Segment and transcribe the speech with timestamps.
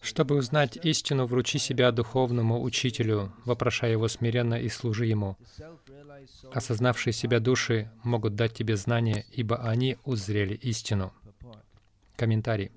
[0.00, 5.36] Чтобы узнать истину, вручи себя духовному учителю, вопрошая его смиренно и служи ему.
[6.52, 11.12] Осознавшие себя души могут дать тебе знания, ибо они узрели истину.
[12.16, 12.72] Комментарий.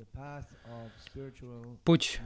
[1.84, 2.22] Путь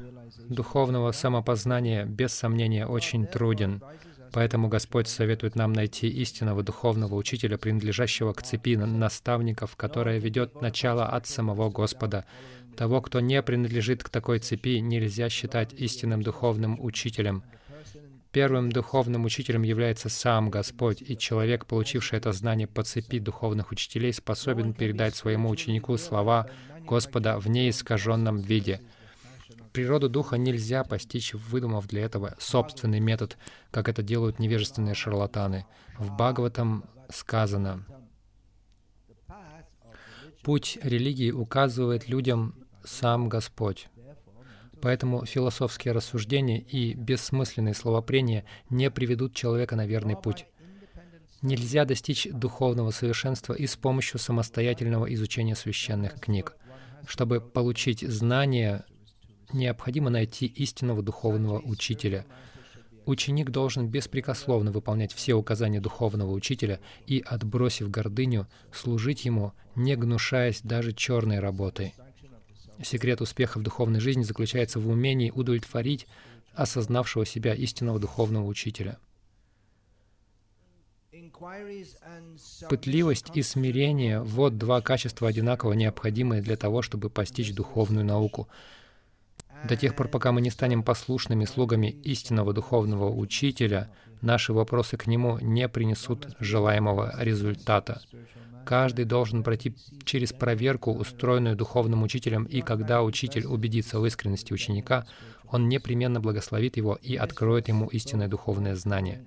[0.50, 3.82] духовного самопознания без сомнения очень труден.
[4.32, 11.06] Поэтому Господь советует нам найти истинного духовного учителя, принадлежащего к цепи наставников, которая ведет начало
[11.06, 12.26] от самого Господа.
[12.76, 17.44] Того, кто не принадлежит к такой цепи, нельзя считать истинным духовным учителем.
[18.34, 24.12] Первым духовным учителем является сам Господь, и человек, получивший это знание по цепи духовных учителей,
[24.12, 26.50] способен передать своему ученику слова
[26.82, 28.82] Господа в неискаженном виде—
[29.74, 33.38] Природу духа нельзя постичь, выдумав для этого собственный метод,
[33.72, 35.66] как это делают невежественные шарлатаны.
[35.98, 37.84] В Бхагаватам сказано,
[40.44, 43.90] «Путь религии указывает людям сам Господь».
[44.84, 50.46] Поэтому философские рассуждения и бессмысленные словопрения не приведут человека на верный путь.
[51.42, 56.58] Нельзя достичь духовного совершенства и с помощью самостоятельного изучения священных книг.
[57.08, 58.84] Чтобы получить знания,
[59.54, 62.26] необходимо найти истинного духовного учителя.
[63.06, 70.60] Ученик должен беспрекословно выполнять все указания духовного учителя и, отбросив гордыню, служить ему, не гнушаясь
[70.62, 71.94] даже черной работой.
[72.82, 76.08] Секрет успеха в духовной жизни заключается в умении удовлетворить
[76.54, 78.98] осознавшего себя истинного духовного учителя.
[82.70, 88.48] Пытливость и смирение— вот два качества одинаково необходимые для того, чтобы постичь духовную науку
[89.68, 93.90] до тех пор, пока мы не станем послушными слугами истинного духовного учителя,
[94.22, 98.02] наши вопросы к нему не принесут желаемого результата.
[98.66, 99.76] Каждый должен пройти
[100.06, 105.06] через проверку, устроенную духовным учителем, и когда учитель убедится в искренности ученика,
[105.50, 109.26] он непременно благословит его и откроет ему истинное духовное знание.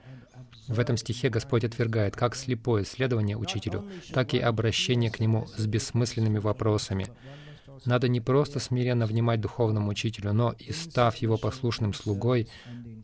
[0.68, 5.66] В этом стихе Господь отвергает как слепое следование учителю, так и обращение к нему с
[5.66, 7.06] бессмысленными вопросами.
[7.84, 12.48] Надо не просто смиренно внимать духовному учителю, но и став его послушным слугой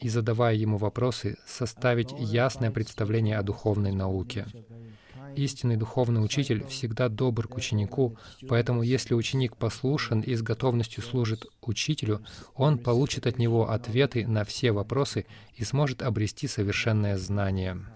[0.01, 4.47] и задавая ему вопросы, составить ясное представление о духовной науке.
[5.37, 8.17] Истинный духовный учитель всегда добр к ученику,
[8.49, 14.45] поэтому если ученик послушен и с готовностью служит учителю, он получит от него ответы на
[14.45, 17.87] все вопросы и сможет обрести совершенное знание.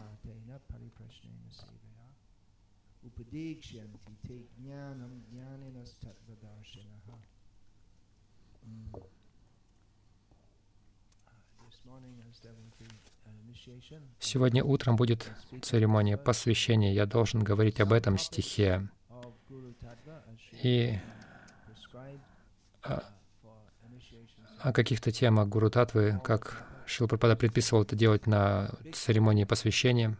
[14.20, 15.30] Сегодня утром будет
[15.62, 16.92] церемония посвящения.
[16.92, 18.88] Я должен говорить об этом стихе.
[20.62, 20.98] И
[22.82, 23.02] о,
[24.60, 30.16] о каких-то темах Гуру Татвы, как Шилпрапада предписывал это делать на церемонии посвящения.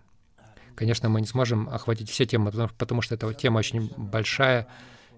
[0.74, 4.66] Конечно, мы не сможем охватить все темы, потому, потому что эта тема очень большая.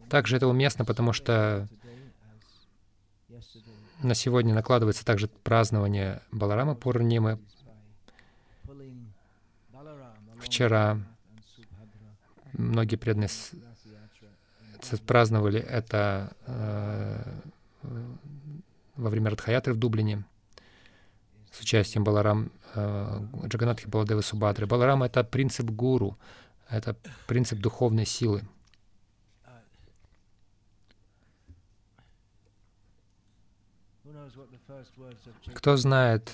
[0.08, 1.68] Также это уместно, потому что
[4.02, 7.40] на сегодня накладывается также празднование Баларама Пурнимы,
[10.40, 10.98] Вчера
[12.52, 13.28] многие преданные
[15.06, 17.40] праздновали это э,
[18.96, 20.24] во время Радхаятры в Дублине
[21.52, 24.66] с участием Баларам э, Джаганатхи Баладевы Субадры.
[24.66, 26.16] Баларам— это принцип гуру,
[26.68, 26.96] это
[27.26, 28.42] принцип духовной силы.
[35.54, 36.30] Кто знает,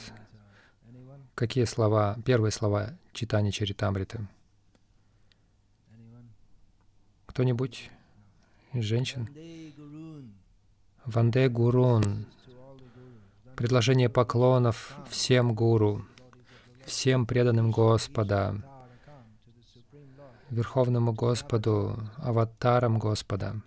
[1.34, 4.28] Какие слова, первые слова читания Чаритамриты?
[7.27, 7.91] Кто-нибудь
[8.72, 9.28] из женщин?
[11.05, 12.27] Ванде Гурун.
[13.56, 16.05] Предложение поклонов всем гуру,
[16.87, 18.62] всем преданным Господа,
[20.50, 23.61] Верховному Господу, аватарам Господа.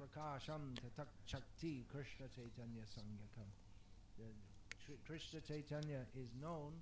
[5.08, 6.74] Krishna Chaitanya is known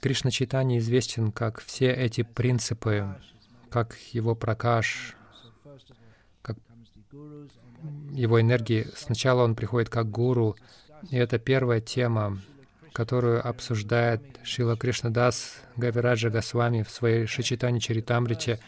[0.00, 3.16] Кришна Чайтанья известен как все эти принципы,
[3.70, 5.16] как его пракаш,
[6.42, 6.56] как
[8.12, 8.88] его энергии.
[8.94, 10.56] Сначала он приходит как гуру,
[11.10, 12.38] и это первая тема,
[12.92, 18.60] которую обсуждает Шила Кришнадас Гавираджа Госвами в своей Шачитани Чаритамрите.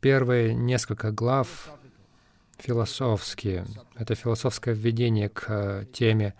[0.00, 1.70] Первые несколько глав
[2.60, 3.66] философские.
[3.96, 6.34] Это философское введение к э, теме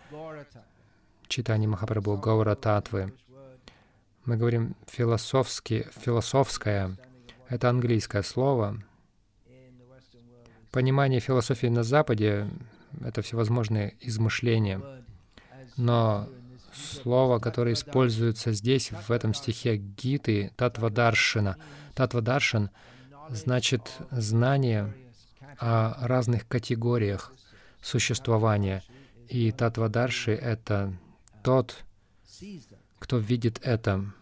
[1.29, 3.13] читания Махапрабху Гаура Татвы.
[4.25, 6.97] Мы говорим философски, философское.
[7.49, 8.77] Это английское слово.
[10.71, 12.49] Понимание философии на Западе—
[13.05, 14.81] это всевозможные измышления.
[15.77, 16.29] Но
[16.73, 21.57] слово, которое используется здесь, в этом стихе Гиты, Татвадаршина.
[21.95, 22.71] Татвадаршин
[23.31, 24.93] значит знание
[25.59, 27.33] о разных категориях
[27.81, 28.83] существования.
[29.29, 30.93] И Татвадарши— это
[31.43, 31.85] тот,
[32.99, 34.13] кто видит это.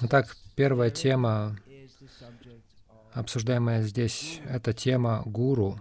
[0.00, 1.56] Итак, первая тема,
[3.12, 5.80] обсуждаемая здесь, это тема гуру,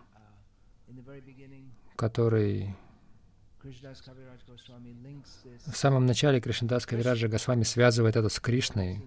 [1.96, 2.76] который
[5.68, 9.04] в самом начале Кришнадас Кавираджа Госвами связывает это с Кришной.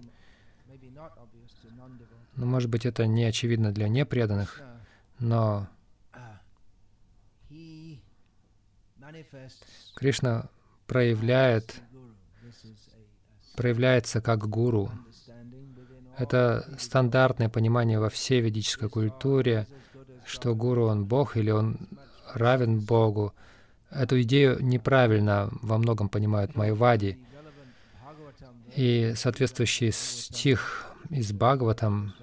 [2.35, 4.61] Ну, может быть, это не очевидно для непреданных,
[5.19, 5.67] но
[9.95, 10.49] Кришна
[10.87, 11.75] проявляет,
[13.55, 14.91] проявляется как гуру.
[16.17, 19.67] Это стандартное понимание во всей ведической культуре,
[20.25, 21.87] что гуру он Бог или он
[22.33, 23.33] равен Богу.
[23.89, 27.19] Эту идею неправильно во многом понимают майвади.
[28.75, 32.13] И соответствующий стих из Бхагаватам,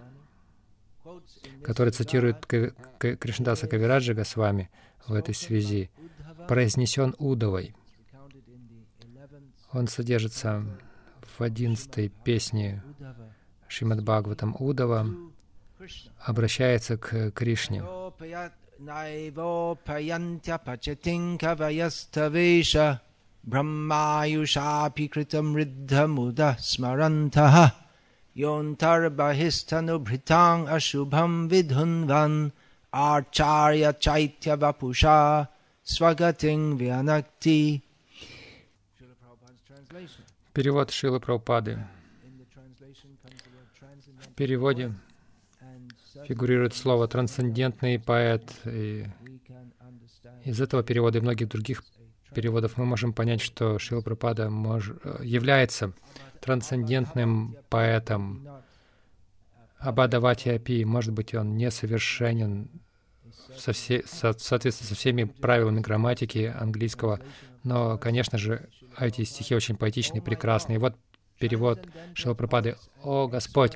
[1.64, 4.70] который цитирует Кришнадаса Кавираджа Госвами
[5.06, 5.91] в этой связи,
[6.49, 7.75] произнесен Удовой.
[9.73, 10.64] Он содержится
[11.38, 12.82] в 11 песне
[13.69, 15.06] Шримад Бхагаватам Удова,
[16.20, 17.82] обращается к Кришне.
[23.43, 27.75] Брахмаюшапи критам риддхамуда смарантаха
[28.34, 32.52] Йонтарбахистанубритан ашубам видхунван
[32.90, 35.49] Арчарья чайтья вапуша
[35.84, 37.82] свагатин вианакти.
[40.52, 41.87] Перевод Шилы Прабхупады.
[44.20, 44.93] В переводе
[46.26, 48.52] фигурирует слово «трансцендентный поэт».
[48.64, 49.06] И
[50.44, 51.85] из этого перевода и многих других
[52.35, 54.90] переводов мы можем понять, что Шила Прабхупада мож...
[55.05, 55.93] Э, является
[56.43, 58.47] трансцендентным поэтом.
[59.79, 62.69] Абадавати Апи, может быть, он несовершенен
[63.56, 67.21] со все, со, соответственно со всеми правилами грамматики английского.
[67.65, 68.69] Но, конечно же,
[68.99, 70.79] эти стихи очень поэтичные, прекрасные.
[70.79, 70.97] Вот
[71.39, 71.81] перевод
[72.15, 72.77] Шилапрапады.
[73.03, 73.73] «О Господь,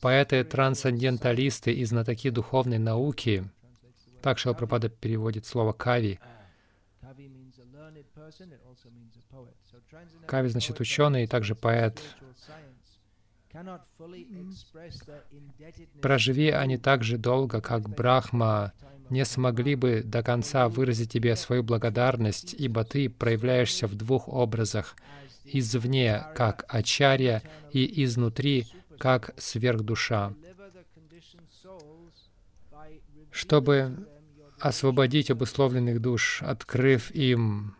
[0.00, 3.48] поэты-трансценденталисты и знатоки духовной науки».
[4.22, 6.18] Так Шилапрапада переводит слово «кави».
[10.26, 12.00] Кави значит ученый и также поэт.
[16.02, 18.72] Проживи они так же долго, как Брахма.
[19.10, 24.96] не смогли бы до конца выразить тебе свою благодарность, ибо ты проявляешься в двух образах—
[25.44, 27.42] извне, как ачарья,
[27.72, 28.66] и изнутри,
[28.98, 30.34] как сверхдуша.
[33.30, 34.08] Чтобы
[34.58, 37.76] освободить обусловленных душ, открыв им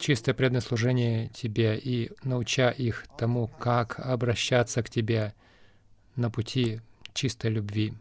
[0.00, 5.34] чистое преданное служение Тебе и науча их тому, как обращаться к Тебе
[6.16, 6.80] на пути
[7.12, 7.94] чистой любви.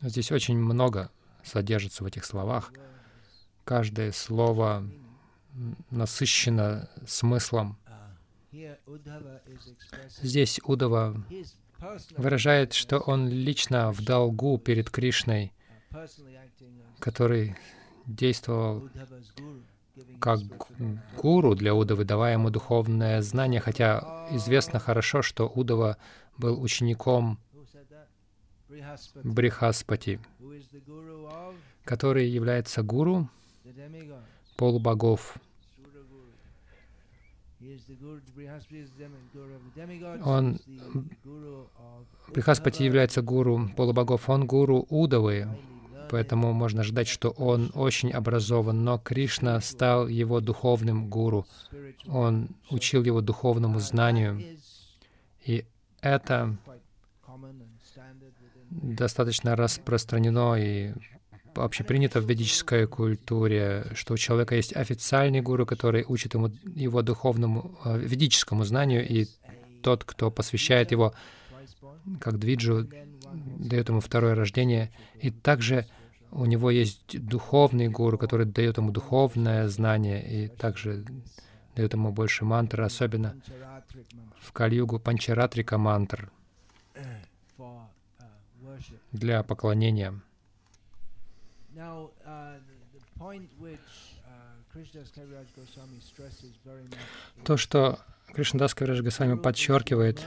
[0.00, 1.10] Здесь очень много
[1.44, 2.72] содержится в этих словах.
[3.64, 4.88] Каждое слово
[5.90, 7.78] насыщено смыслом.
[10.20, 11.24] Здесь Удава
[12.16, 15.52] выражает, что он лично в долгу перед Кришной,
[16.98, 17.56] который
[18.06, 18.88] действовал
[20.20, 20.40] как
[21.20, 25.96] гуру для Удавы, давая ему духовное знание, хотя известно хорошо, что Удава
[26.38, 27.38] был учеником
[29.22, 30.20] Брихаспати,
[31.84, 33.28] который является гуру
[34.56, 35.36] полубогов.
[40.24, 40.58] Он,
[42.28, 45.48] Брихаспати является гуру полубогов, он гуру Удавы,
[46.12, 51.46] поэтому можно ждать, что он очень образован, но Кришна стал его духовным гуру.
[52.06, 54.42] Он учил его духовному знанию,
[55.46, 55.64] и
[56.02, 56.56] это
[58.70, 60.92] достаточно распространено и
[61.54, 67.78] общепринято в ведической культуре, что у человека есть официальный гуру, который учит ему его духовному
[67.84, 69.26] э, ведическому знанию, и
[69.82, 71.14] тот, кто посвящает его
[72.20, 72.86] как двиджу,
[73.58, 74.90] дает ему второе рождение.
[75.20, 75.86] И также
[76.32, 81.04] у него есть духовный гуру, который дает ему духовное знание, и также
[81.76, 83.36] дает ему больше мантр, особенно
[84.40, 86.30] в Кальюгу Панчаратрика мантр—
[89.12, 90.20] для поклонения.
[97.44, 97.98] То, что
[98.34, 100.22] Кришнадас Кавирадж Госвами подчеркивает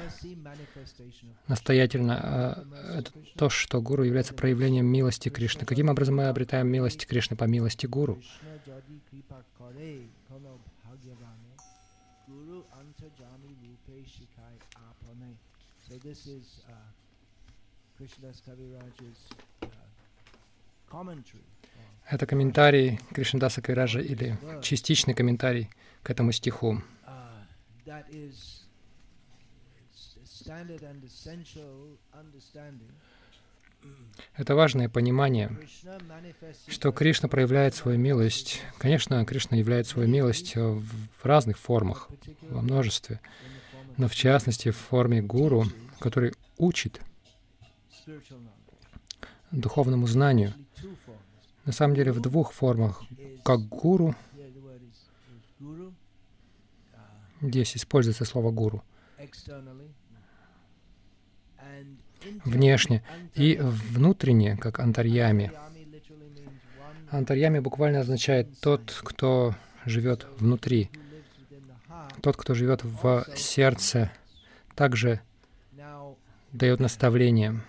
[1.48, 5.66] настоятельно э, это то, что Гуру является проявлением милости Кришны.
[5.66, 8.22] Каким образом мы обретаем милость Кришны по милости Гуру?
[22.08, 25.70] Это комментарий Кришнадаса Кавираджа или частичный комментарий
[26.04, 26.84] к этому стиху.
[34.36, 35.56] Это важное понимание,
[36.68, 38.62] что Кришна проявляет свою милость.
[38.78, 42.10] Конечно, Кришна являет свою милость в разных формах,
[42.42, 43.20] во множестве,
[43.98, 45.66] но в частности в форме гуру,
[46.00, 47.00] который учит
[49.52, 50.54] духовному знанию.
[51.66, 53.04] На самом деле в двух формах,
[53.44, 54.16] как гуру,
[57.42, 58.84] здесь используется слово гуру,
[62.44, 65.52] внешне и внутренне, как антарьями.
[67.12, 70.90] Антарьями буквально означает тот, кто живет внутри.
[72.22, 74.12] Тот, кто живет в сердце,
[74.76, 75.22] также
[76.52, 77.62] дает наставление.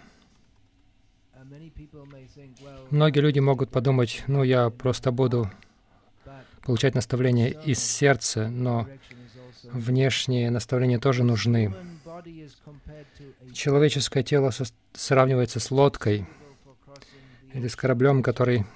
[2.91, 5.51] Многие люди могут подумать, ну, я просто буду
[6.63, 8.89] получать наставления из сердца, но
[9.73, 11.75] внешние наставления тоже нужны.
[13.53, 14.51] Человеческое тело
[14.95, 16.27] сравнивается с лодкой
[17.53, 18.67] или с кораблем, который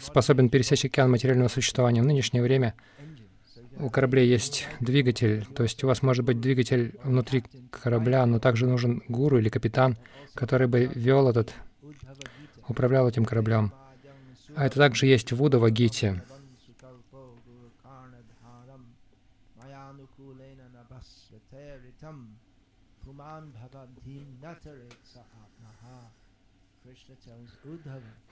[0.00, 2.02] способен пересечь океан материального существования.
[2.02, 2.74] В нынешнее время
[3.78, 8.66] у кораблей есть двигатель, то есть у вас может быть двигатель внутри корабля, но также
[8.66, 9.96] нужен гуру или капитан,
[10.34, 11.52] который бы вел этот,
[12.68, 13.72] управлял этим кораблем.
[14.54, 16.22] А это также есть в Удава Гите.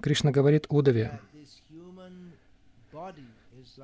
[0.00, 1.20] Кришна говорит Удаве,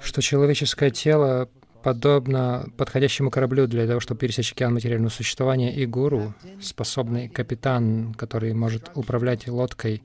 [0.01, 1.49] что человеческое тело
[1.83, 8.53] подобно подходящему кораблю для того, чтобы пересечь океан материального существования, и гуру, способный капитан, который
[8.53, 10.03] может управлять лодкой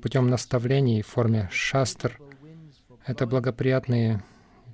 [0.00, 2.18] путем наставлений в форме шастр.
[3.04, 4.22] Это благоприятные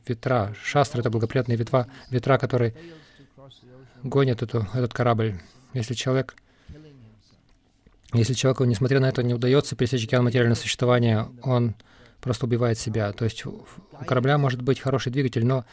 [0.07, 0.55] ветра.
[0.63, 2.75] Шастр— это благоприятные ветра, ветра которые
[4.03, 5.41] гонят эту, этот корабль.
[5.75, 6.37] Если человек
[8.15, 11.75] если человеку, несмотря на это, не удается пересечь океан материального существования, он
[12.21, 13.13] просто убивает себя.
[13.13, 13.67] То есть у
[14.07, 15.67] корабля может быть хороший двигатель, но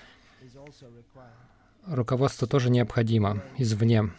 [1.88, 4.12] руководство тоже необходимо извне.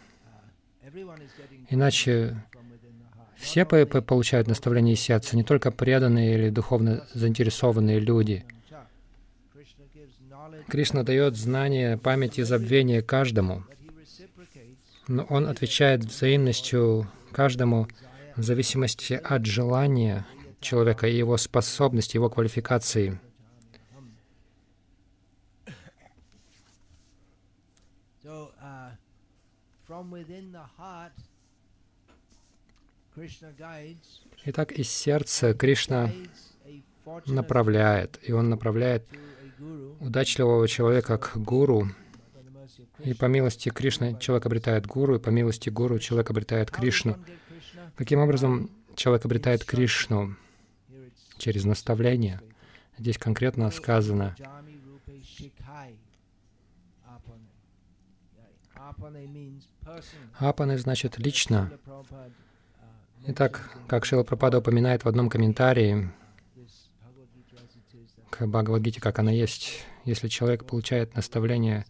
[1.68, 2.42] Иначе
[3.36, 8.46] все получают наставление из сердца, не только преданные или духовно заинтересованные люди.
[10.68, 13.64] Кришна дает знание, память и забвение каждому,
[15.08, 17.88] но Он отвечает взаимностью каждому
[18.36, 20.26] в зависимости от желания
[20.60, 23.18] человека и его способности, его квалификации.
[34.44, 36.10] Итак, из сердца Кришна
[37.26, 39.06] направляет, и он направляет
[40.00, 41.88] удачливого человека к гуру,
[42.98, 47.16] и по милости Кришны человек обретает гуру, и по милости гуру человек обретает Кришну.
[47.96, 50.36] Каким образом человек обретает Кришну?
[51.38, 52.40] через наставление.
[52.98, 54.34] Здесь конкретно сказано,
[60.38, 61.72] Апаны значит лично.
[63.26, 66.10] Итак, как Шила Пропада упоминает в одном комментарии
[68.30, 71.84] к Бхагавадгите, как она есть, если человек получает наставление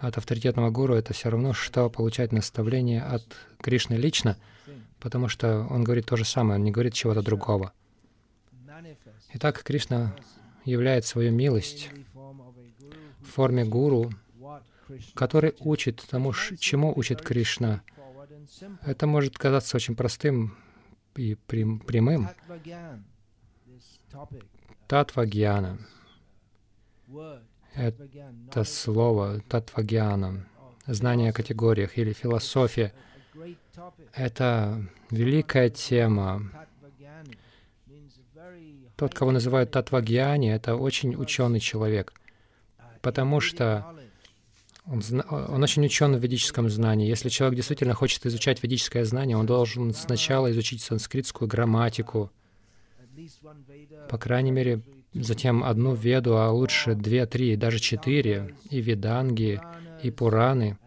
[0.00, 3.24] от авторитетного гуру, это все равно, что получать наставление от
[3.58, 4.36] Кришны лично,
[5.00, 7.72] потому что он говорит то же самое, он не говорит чего-то другого.
[9.34, 10.14] Итак, Кришна
[10.64, 14.12] являет свою милость в форме гуру,
[15.14, 17.82] который учит тому, чему учит Кришна.
[18.82, 20.56] Это может казаться очень простым
[21.16, 22.28] и прямым.
[24.86, 25.78] Татвагьяна.
[27.76, 30.46] Это слово татвагьяна,
[30.86, 32.92] знание о категориях или философия.
[34.12, 36.50] Это великая тема,
[38.96, 42.12] тот, кого называют Татвагьяни, это очень ученый человек,
[43.00, 43.84] потому что
[44.86, 47.08] он, он очень учен в ведическом знании.
[47.08, 52.30] Если человек действительно хочет изучать ведическое знание, он должен сначала изучить санскритскую грамматику,
[54.08, 54.80] по крайней мере,
[55.14, 59.60] затем одну веду, а лучше две, три, даже четыре, и веданги,
[60.02, 60.78] и пураны,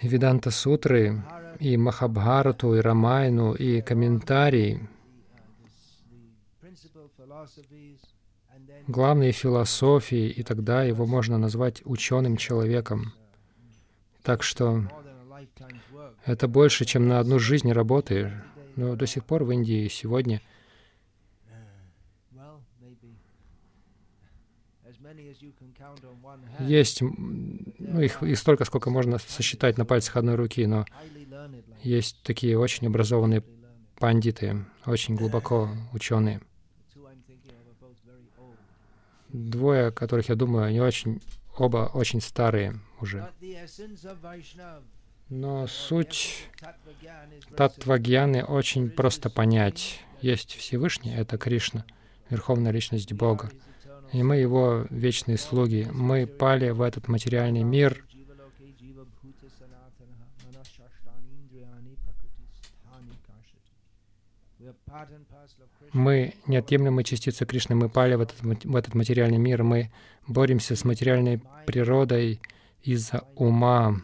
[0.00, 1.22] и веданта сутры,
[1.58, 4.88] и Махабхарату, и Рамайну, и комментарии,
[8.86, 13.12] главные философии, и тогда его можно назвать ученым человеком.
[14.22, 14.84] Так что
[16.24, 18.32] это больше, чем на одну жизнь работы.
[18.76, 20.40] Но до сих пор в Индии сегодня
[26.60, 30.84] есть, ну, их, их столько, сколько можно сосчитать на пальцах одной руки, но
[31.82, 33.42] есть такие очень образованные
[33.98, 36.40] пандиты, очень глубоко ученые.
[39.28, 41.22] Двое, которых я думаю, они очень,
[41.56, 43.28] оба очень старые уже.
[45.28, 46.48] Но суть
[47.56, 50.04] Татвагьяны очень просто понять.
[50.20, 51.86] Есть Всевышний, это Кришна,
[52.28, 53.50] Верховная Личность Бога.
[54.12, 55.88] И мы Его вечные слуги.
[55.92, 58.04] Мы пали в этот материальный мир,
[65.92, 69.90] мы неотъемлемые частицы Кришны, мы пали в этот, в этот материальный мир, мы
[70.26, 72.40] боремся с материальной природой
[72.82, 73.96] из-за ума,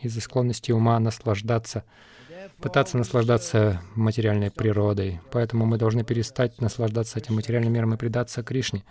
[0.00, 1.84] из-за склонности ума наслаждаться,
[2.60, 5.20] пытаться наслаждаться материальной природой.
[5.30, 8.84] Поэтому мы должны перестать наслаждаться этим материальным миром и предаться Кришне,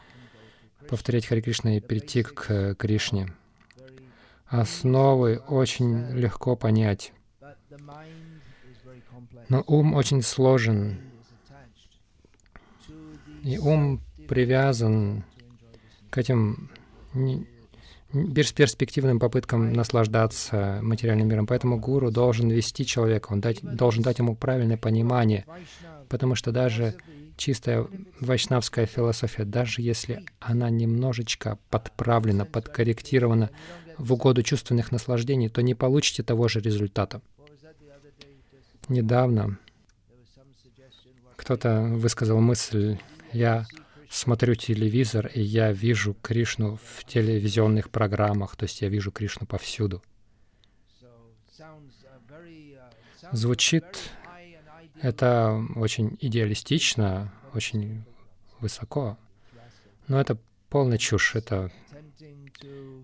[0.89, 3.33] повторять Хари Кришна и перейти к Кришне.
[4.47, 7.13] Основы очень легко понять.
[9.49, 10.99] Но ум очень сложен,
[13.43, 15.23] и ум привязан
[16.09, 16.69] к этим
[18.11, 21.47] перспективным попыткам наслаждаться материальным миром.
[21.47, 25.45] Поэтому гуру должен вести человека, он дать, должен дать ему правильное понимание,
[26.09, 26.95] потому что даже
[27.41, 27.87] чистая
[28.19, 33.49] вайшнавская философия, даже если она немножечко подправлена, подкорректирована
[33.97, 37.19] в угоду чувственных наслаждений, то не получите того же результата.
[38.89, 39.57] Недавно
[41.35, 42.99] кто-то высказал мысль,
[43.33, 43.65] я
[44.07, 50.03] смотрю телевизор, и я вижу Кришну в телевизионных программах, то есть я вижу Кришну повсюду.
[53.31, 53.85] Звучит
[55.01, 58.03] это очень идеалистично, очень
[58.59, 59.17] высоко,
[60.07, 60.37] но это
[60.69, 61.71] полная чушь, это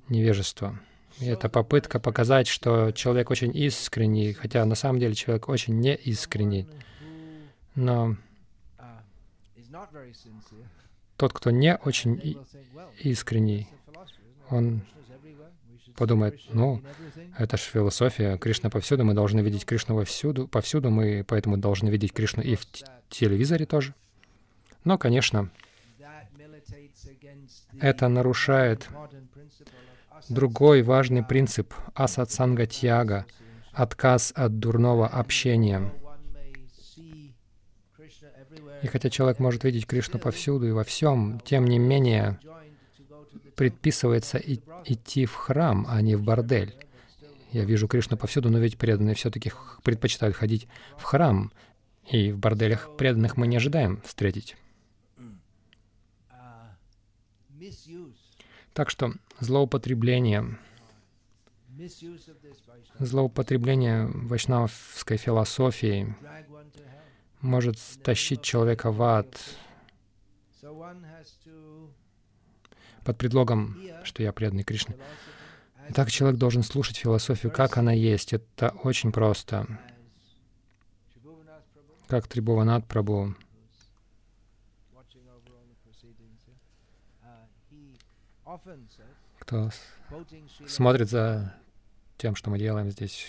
[0.08, 0.80] невежество.
[1.20, 6.68] И это попытка показать, что человек очень искренний, хотя на самом деле человек очень неискренний.
[7.74, 8.16] Но
[11.18, 12.38] тот, кто не очень
[13.00, 13.68] искренний,
[14.50, 14.84] он
[15.98, 16.82] подумает, ну,
[17.38, 22.14] это же философия, Кришна повсюду, мы должны видеть Кришну повсюду, повсюду, мы поэтому должны видеть
[22.14, 22.66] Кришну и в
[23.10, 23.94] телевизоре тоже.
[24.84, 25.50] Но, конечно,
[27.82, 28.88] это нарушает
[30.30, 33.26] другой важный принцип асатсангатьяга,
[33.74, 35.92] отказ от дурного общения.
[38.84, 42.40] И хотя человек может видеть Кришну повсюду и во всем, тем не менее
[43.58, 46.76] предписывается идти в храм, а не в бордель.
[47.52, 49.52] Я вижу Кришну повсюду, но ведь преданные все-таки
[49.84, 51.52] предпочитают ходить в храм,
[52.10, 54.56] и в борделях преданных мы не ожидаем встретить.
[58.74, 60.60] Так что злоупотребление,
[63.00, 66.16] злоупотребление вайшнавской философии
[67.42, 69.36] может стащить человека в ад
[73.08, 74.98] под предлогом, что я преданный Кришне.
[75.88, 78.34] Итак, человек должен слушать философию, как она есть.
[78.34, 79.66] Это очень просто.
[82.10, 83.34] Как Трибуванат Прабhu
[89.40, 89.70] кто
[90.68, 91.54] смотрит за
[92.18, 93.26] тем, что мы делаем здесь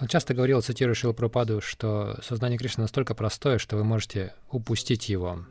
[0.00, 5.08] он часто говорил, цитируя Шил Пропаду, что сознание Кришны настолько простое, что вы можете упустить
[5.08, 5.44] его.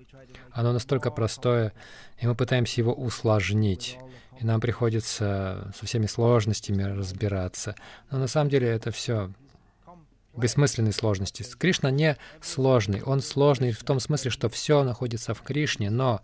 [0.52, 1.74] Оно настолько простое,
[2.20, 3.98] и мы пытаемся его усложнить.
[4.40, 7.76] И нам приходится со всеми сложностями разбираться.
[8.10, 9.32] Но на самом деле это все
[10.36, 11.46] бессмысленные сложности.
[11.58, 13.04] Кришна не сложный.
[13.04, 16.22] Он сложный в том смысле, что все находится в Кришне, но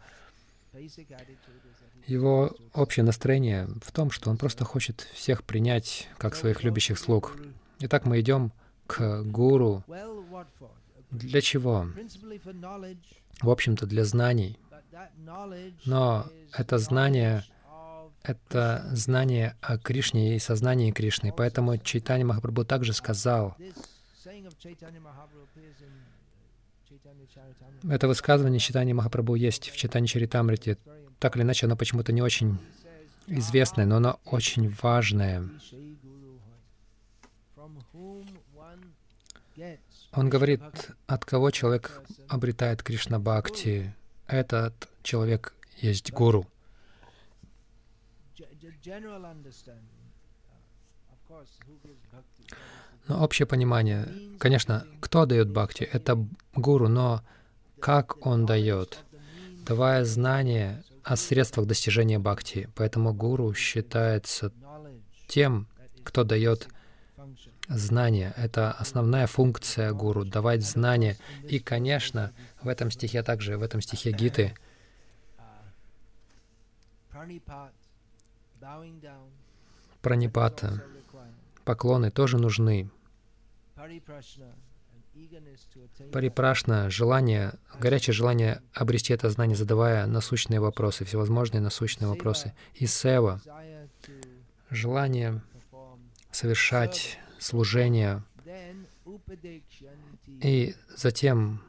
[2.08, 7.36] его общее настроение в том, что он просто хочет всех принять как своих любящих слуг.
[7.80, 8.52] Итак, мы идем
[8.88, 9.84] к гуру.
[11.12, 11.88] Для чего?
[13.42, 14.58] В общем-то, для знаний.
[15.86, 17.44] Но это знание—
[18.24, 21.34] это знание о Кришне и сознании Кришны.
[21.36, 23.56] Поэтому Чайтанья Махапрабху также сказал,
[27.84, 30.78] Это высказывание читания Махапрабху есть в читании Чаритамрити.
[31.20, 32.58] Так или иначе, оно почему-то не очень
[33.28, 35.50] известное, но оно очень важное.
[40.16, 40.62] Он говорит,
[41.08, 43.94] от кого человек обретает Кришна Бхакти.
[44.28, 46.48] Этот человек есть гуру.
[53.08, 54.08] Но общее понимание,
[54.40, 55.84] конечно, кто дает бхакти?
[55.84, 57.22] Это гуру, но
[57.80, 59.00] как он дает?
[59.66, 62.70] Давая знание о средствах достижения бхакти.
[62.76, 64.52] Поэтому гуру считается
[65.28, 65.68] тем,
[66.04, 66.68] кто дает
[67.68, 68.34] знание.
[68.38, 71.18] Это основная функция гуру— давать знание.
[71.48, 74.56] И, конечно, в этом стихе также, в этом стихе Гиты,
[80.02, 80.84] пранипата,
[81.64, 82.90] поклоны тоже нужны.
[86.12, 92.54] Парипрашна— желание, горячее желание обрести это знание, задавая насущные вопросы, всевозможные насущные вопросы.
[92.74, 93.42] И сева—
[94.70, 95.42] желание
[96.32, 98.24] совершать служение.
[100.42, 101.62] И затем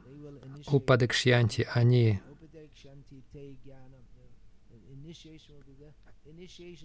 [0.67, 2.19] упадекшьянти, они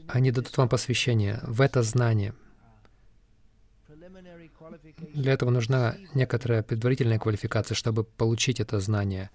[0.09, 2.35] они дадут вам посвящение в это знание.
[5.15, 9.31] Для этого нужна некоторая предварительная квалификация, чтобы получить это знание.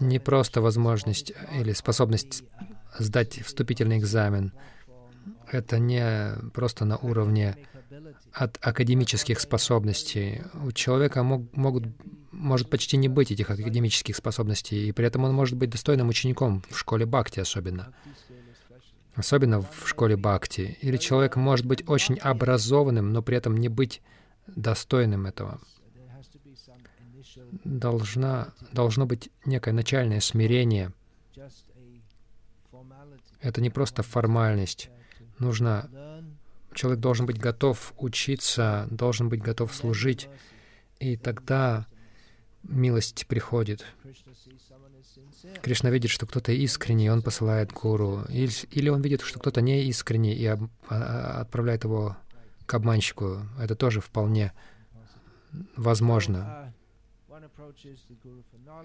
[0.00, 2.44] Не просто возможность или способность
[2.98, 4.52] сдать вступительный экзамен.
[5.50, 7.56] Это не просто на уровне
[8.32, 10.42] от академических способностей.
[10.64, 11.84] У человека мог, могут,
[12.32, 16.62] может почти не быть этих академических способностей, и при этом он может быть достойным учеником
[16.68, 17.92] в школе Бхакти особенно
[19.16, 20.78] особенно в школе Бхакти.
[20.82, 24.02] Или человек может быть очень образованным, но при этом не быть
[24.46, 25.60] достойным этого.
[27.64, 30.92] Должна, должно быть некое начальное смирение.
[33.40, 34.90] Это не просто формальность.
[35.38, 35.90] Нужно...
[36.74, 40.28] Человек должен быть готов учиться, должен быть готов служить,
[40.98, 41.86] и тогда
[42.62, 43.86] милость приходит.
[45.62, 48.24] Кришна видит, что кто-то искренний, он посылает гуру.
[48.28, 52.16] Или, или он видит, что кто-то не искренний и об, а, отправляет его
[52.66, 53.42] к обманщику.
[53.58, 54.52] Это тоже вполне
[55.76, 56.72] возможно.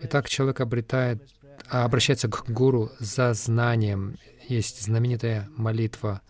[0.02, 1.24] Итак, человек обретает,
[1.70, 4.18] а, обращается к гуру за знанием.
[4.48, 6.22] Есть знаменитая молитва.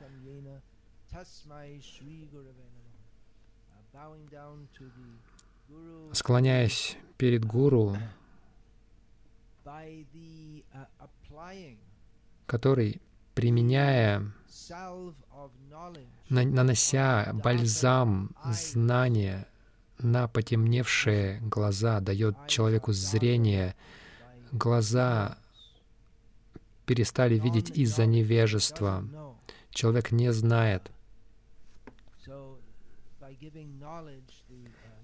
[6.13, 7.97] Склоняясь перед гуру,
[12.45, 13.01] который,
[13.35, 14.33] применяя,
[16.29, 19.47] нанося бальзам знания
[19.99, 23.75] на потемневшие глаза, дает человеку зрение.
[24.51, 25.37] Глаза
[26.85, 29.05] перестали видеть из-за невежества.
[29.69, 30.91] Человек не знает.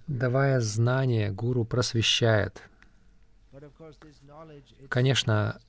[0.08, 2.62] Давая знание, гуру просвещает.
[4.90, 5.60] Конечно,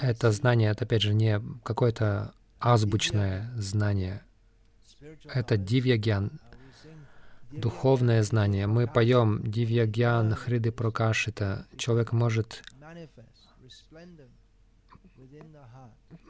[0.00, 4.22] это знание, это опять же не какое-то азбучное знание.
[5.24, 6.40] Это дивьягьян,
[7.50, 8.66] духовное знание.
[8.66, 11.66] Мы поем дивьягьян, хриды прокашита.
[11.76, 12.62] Человек может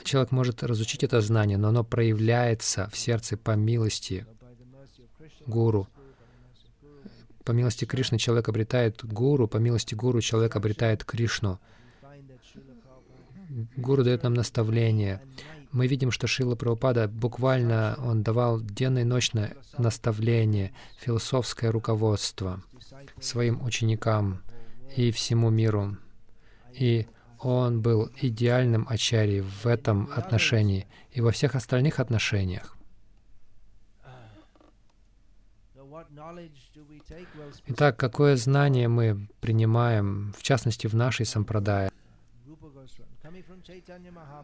[0.04, 4.26] человек может разучить это знание, но оно проявляется в сердце по милости
[5.46, 5.88] гуру.
[7.44, 11.59] По милости Кришны человек обретает гуру, по милости гуру человек обретает Кришну.
[13.76, 15.20] Гуру дает нам наставление.
[15.72, 22.62] Мы видим, что Шила Прабхупада буквально он давал денно и ночно наставление, философское руководство
[23.20, 24.42] своим ученикам
[24.96, 25.96] и всему миру.
[26.72, 27.07] И
[27.38, 32.76] он был идеальным ачарьей в этом отношении и во всех остальных отношениях.
[37.67, 41.91] Итак, какое знание мы принимаем, в частности, в нашей сампрадае?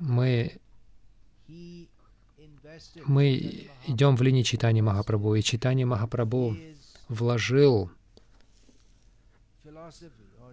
[0.01, 0.61] Мы,
[3.05, 6.57] мы идем в линии читания Махапрабху, и читание Махапрабху
[7.09, 7.91] вложил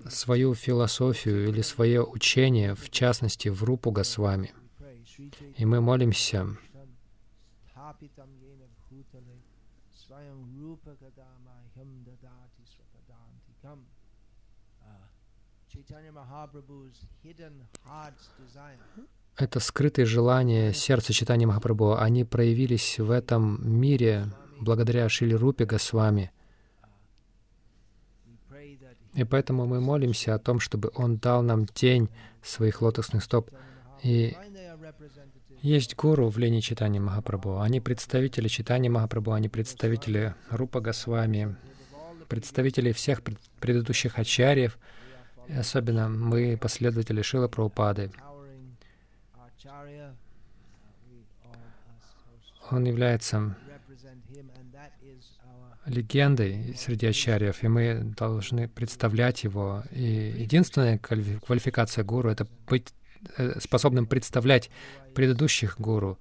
[0.09, 4.53] свою философию или свое учение, в частности, в Рупу Госвами.
[5.57, 6.57] И мы молимся
[19.35, 21.95] это скрытые желания сердца Читания Махапрабху.
[21.95, 24.27] Они проявились в этом мире
[24.59, 26.31] благодаря Шили Рупе Госвами.
[29.15, 32.09] И поэтому мы молимся о том, чтобы Он дал нам тень
[32.41, 33.51] своих лотосных стоп.
[34.03, 34.35] И
[35.63, 37.59] есть гуру в линии читания Махапрабху.
[37.59, 41.55] Они представители читания Махапрабху, они представители Рупа Госвами,
[42.27, 43.21] представители всех
[43.61, 44.77] предыдущих ачарьев,
[45.47, 48.11] и особенно мы, последователи Шила Прабхупады.
[52.69, 53.55] Он является
[55.85, 59.83] легендой среди ачарьев, и мы должны представлять его.
[59.91, 62.93] И единственная квалификация гуру— это быть
[63.59, 64.69] способным представлять
[65.13, 66.19] предыдущих гуру,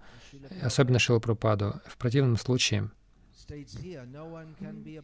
[0.63, 1.81] особенно Шилапрападу.
[1.87, 2.91] В противном случае—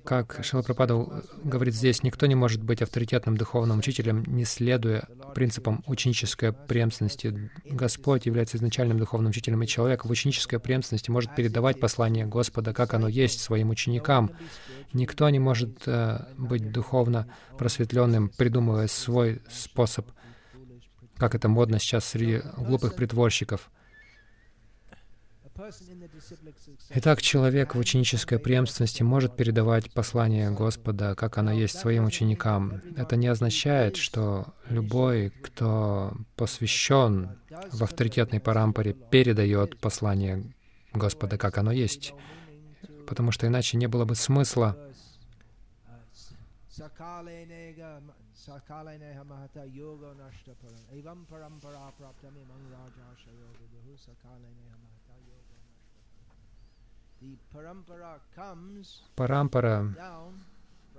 [0.04, 6.52] как Шилапрапада говорит здесь, никто не может быть авторитетным духовным учителем, не следуя принципам ученической
[6.52, 7.50] преемственности.
[7.64, 12.94] Господь является изначальным духовным учителем, и человек в ученической преемственности может передавать послание Господа, как
[12.94, 14.30] оно есть, своим ученикам.
[14.92, 17.26] Никто не может э, быть духовно
[17.58, 20.08] просветленным, придумывая свой способ,
[21.18, 23.70] как это модно сейчас среди глупых притворщиков—
[26.90, 32.80] Итак, человек в ученической преемственности может передавать послание Господа, как оно есть своим ученикам.
[32.96, 37.38] Это не означает, что любой, кто посвящен
[37.72, 40.44] в авторитетной парампоре, передает послание
[40.92, 42.14] Господа, как оно есть,
[43.06, 44.76] потому что иначе не было бы смысла
[48.48, 55.56] sakaleneha mahata yoga nashta param evam parampara praptam imam raja shayoga duhu sakaleneha mahata yoga
[59.16, 59.76] Парампара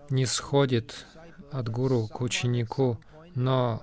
[0.10, 1.06] не сходит
[1.50, 2.98] от гуру к ученику,
[3.36, 3.82] но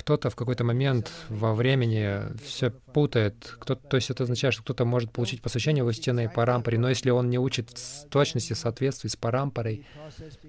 [0.00, 3.54] кто-то в какой-то момент во времени все путает.
[3.60, 7.10] Кто то есть это означает, что кто-то может получить посвящение в истинной парампаре, но если
[7.10, 9.86] он не учит в точности в соответствии с парампарой,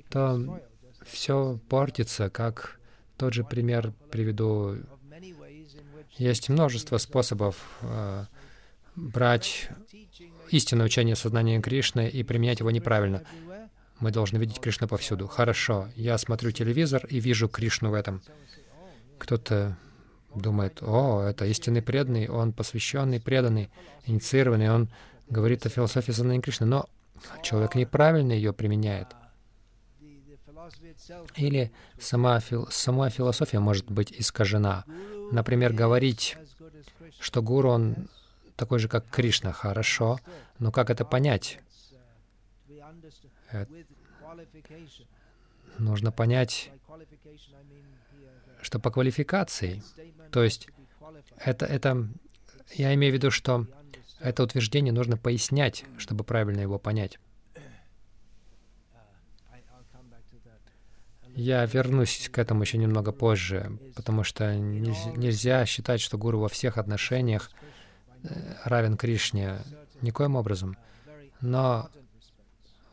[0.09, 0.61] то
[1.05, 2.79] все портится, как
[3.17, 4.77] тот же пример приведу.
[6.17, 8.25] Есть множество способов э,
[8.95, 9.69] брать
[10.49, 13.23] истинное учение сознания Кришны и применять его неправильно.
[13.99, 15.27] Мы должны видеть Кришну повсюду.
[15.27, 18.21] Хорошо, я смотрю телевизор и вижу Кришну в этом.
[19.21, 19.77] Кто-то
[20.33, 23.69] думает, о, это истинный преданный, он посвященный, преданный,
[24.07, 24.89] инициированный, он
[25.29, 26.89] говорит о философии сознания Кришны, но
[27.43, 29.09] человек неправильно ее применяет.
[31.35, 34.85] Или сама, фил, сама философия может быть искажена.
[35.31, 36.35] Например, говорить,
[37.19, 38.09] что гуру, он
[38.55, 40.19] такой же, как Кришна, хорошо,
[40.57, 41.59] но как это понять?
[43.51, 43.69] Это
[45.77, 46.71] нужно понять,
[48.61, 49.83] что по квалификации,
[50.31, 50.67] то есть
[51.37, 52.07] это, это,
[52.73, 53.67] я имею в виду, что
[54.19, 57.19] это утверждение нужно пояснять, чтобы правильно его понять.
[61.33, 66.77] Я вернусь к этому еще немного позже, потому что нельзя считать, что гуру во всех
[66.77, 67.49] отношениях
[68.63, 69.59] равен Кришне
[70.01, 70.77] никоим образом,
[71.39, 71.89] но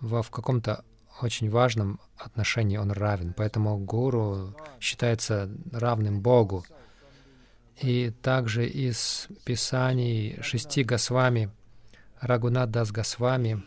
[0.01, 0.85] во в каком-то
[1.23, 3.35] очень важном отношении он равен.
[3.37, 6.65] Поэтому гуру считается равным Богу.
[7.81, 11.51] И также из писаний шести Госвами,
[12.21, 13.63] Рагунат Дас Госвами,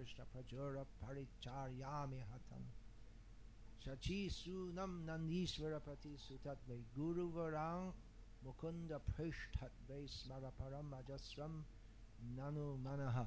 [0.00, 2.79] Krishna Prajora Paricharyami Hatam
[3.84, 7.92] Shachi Sunam Nandishvara Pati Sutatve Guru Varang
[8.44, 11.62] Mukunda Prishthatve Smaraparam Majasram
[12.36, 13.26] Nanu Manaha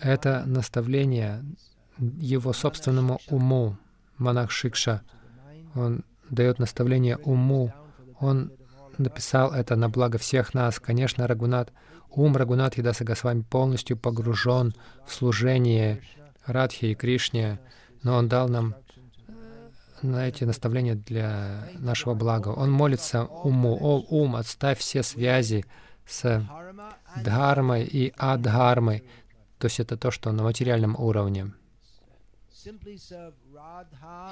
[0.00, 1.44] Это наставление
[1.98, 3.76] его собственному уму.
[4.18, 5.02] Монах Шикша,
[5.74, 7.72] он дает наставление уму.
[8.20, 8.52] Он
[8.98, 10.78] написал это на благо всех нас.
[10.78, 11.72] Конечно, Рагунат
[12.10, 14.74] Ум Рагунат Хидаса Госвами полностью погружен
[15.06, 16.02] в служение
[16.46, 17.60] Радхи и Кришне,
[18.02, 18.74] но он дал нам
[20.02, 22.48] на эти наставления для нашего блага.
[22.48, 23.78] Он молится уму.
[23.80, 25.64] О, ум, отставь все связи
[26.06, 26.44] с
[27.16, 29.04] дхармой и адхармой.
[29.58, 31.52] То есть это то, что на материальном уровне.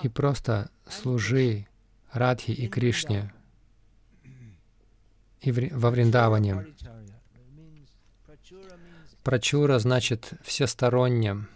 [0.03, 1.67] И просто служи
[2.13, 3.33] Радхи и Кришне
[5.41, 6.67] и во Вриндаване.
[9.23, 11.47] Прачура значит всесторонне.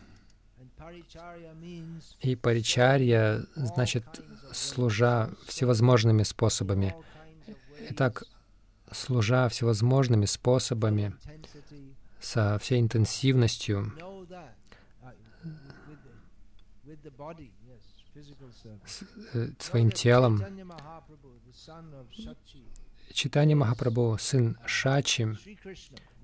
[2.21, 4.05] И паричарья значит
[4.53, 6.95] служа всевозможными способами.
[7.91, 8.25] Итак,
[8.91, 11.15] служа всевозможными способами,
[12.21, 13.93] со всей интенсивностью,
[19.35, 20.43] э, своим телом.
[23.13, 25.37] Читание Махапрабху, сын Шачи,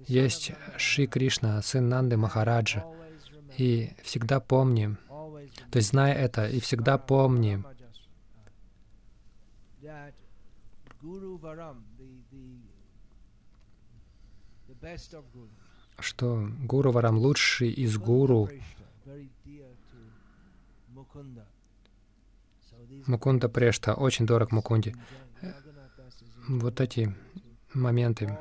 [0.07, 2.85] есть Шри Кришна, сын Нанды Махараджа.
[3.59, 4.97] И всегда помни,
[5.71, 7.63] то есть зная это, и всегда помни,
[15.99, 18.49] что Гуру Варам лучший из гуру.
[23.07, 24.95] Мукунда Прешта очень дорог Мукунде.
[26.49, 27.15] Вот эти
[27.73, 28.39] моменты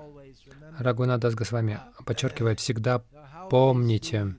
[0.78, 3.00] Рагунадас Госвами подчеркивает, всегда
[3.50, 4.36] помните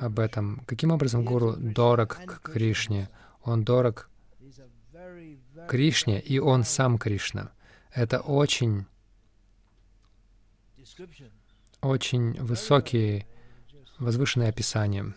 [0.00, 0.62] об этом.
[0.66, 3.08] Каким образом Гуру дорог к Кришне?
[3.42, 4.08] Он дорог
[5.68, 7.52] Кришне, и он сам Кришна.
[7.92, 8.86] Это очень,
[11.80, 13.26] очень высокие,
[13.98, 15.14] возвышенные описания.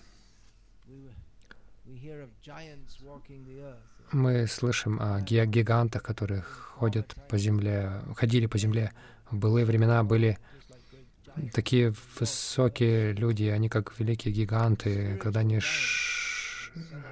[4.11, 8.93] Мы слышим о гигантах, которые ходят по земле, ходили по земле.
[9.29, 10.37] В былые времена были
[11.53, 15.17] такие высокие люди, они как великие гиганты.
[15.21, 15.59] Когда они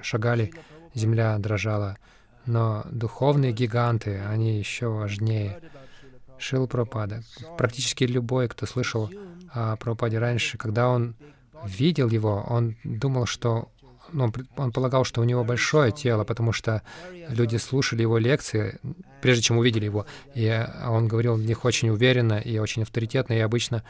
[0.02, 0.52] шагали,
[0.94, 1.96] земля дрожала.
[2.44, 5.60] Но духовные гиганты, они еще важнее.
[6.38, 7.22] Шил Пропада.
[7.56, 9.10] Практически любой, кто слышал
[9.52, 11.16] о Пропаде раньше, когда он
[11.64, 13.70] видел его, он думал, что
[14.16, 16.82] ну, он полагал, что у него большое тело, потому что
[17.28, 18.80] люди слушали его лекции,
[19.20, 23.40] прежде чем увидели его, и он говорил в них очень уверенно и очень авторитетно, и
[23.40, 23.84] обычно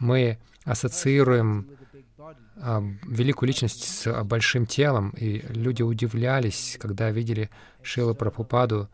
[0.00, 1.68] мы ассоциируем
[2.60, 7.50] а, великую личность с а, большим телом, и люди удивлялись, когда видели
[7.82, 8.88] Шилу Прабхупаду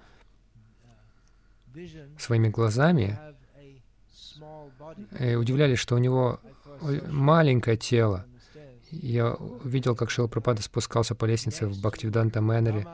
[2.18, 3.18] своими глазами,
[5.18, 6.40] и удивлялись, что у него
[7.08, 8.26] маленькое тело,
[9.02, 12.86] я видел, как Шил Пропада спускался по лестнице в Бхактивиданта Мэннере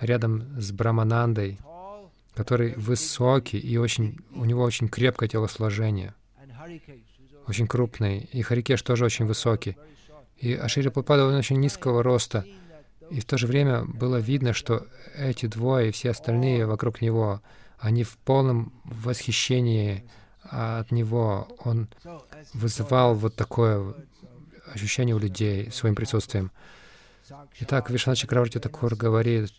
[0.00, 1.58] рядом с Браманандой,
[2.34, 6.14] который высокий и очень, у него очень крепкое телосложение,
[7.46, 8.28] очень крупный.
[8.32, 9.76] И Харикеш тоже очень высокий.
[10.38, 12.44] И Ашири Прабхупада, он очень низкого роста.
[13.10, 17.42] И в то же время было видно, что эти двое и все остальные вокруг него,
[17.78, 20.04] они в полном восхищении
[20.42, 21.48] от него.
[21.64, 21.88] Он
[22.54, 23.94] вызывал вот такое
[24.74, 26.50] ощущение у людей своим присутствием.
[27.60, 29.52] Итак, Вишна Чакраварти Такур говорит,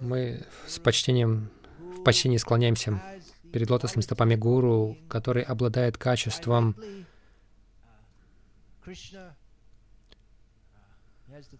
[0.00, 3.00] мы с почтением, в почтении склоняемся
[3.52, 6.76] перед лотосными стопами Гуру, который обладает качеством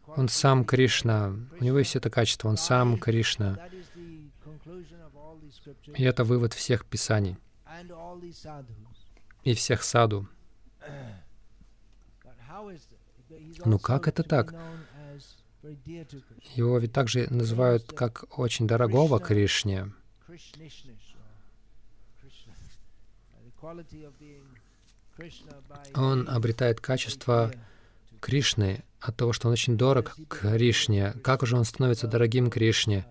[0.07, 1.35] он сам Кришна.
[1.61, 2.49] У него есть это качество.
[2.49, 3.59] Он сам Кришна.
[5.95, 7.37] И это вывод всех писаний
[9.43, 10.29] и всех саду.
[13.65, 14.55] Ну как это так?
[16.55, 19.93] Его ведь также называют как очень дорогого Кришне.
[25.95, 27.53] Он обретает качество
[28.21, 31.13] Кришны от того, что он очень дорог Кришне.
[31.23, 33.07] Как же он становится дорогим Кришне?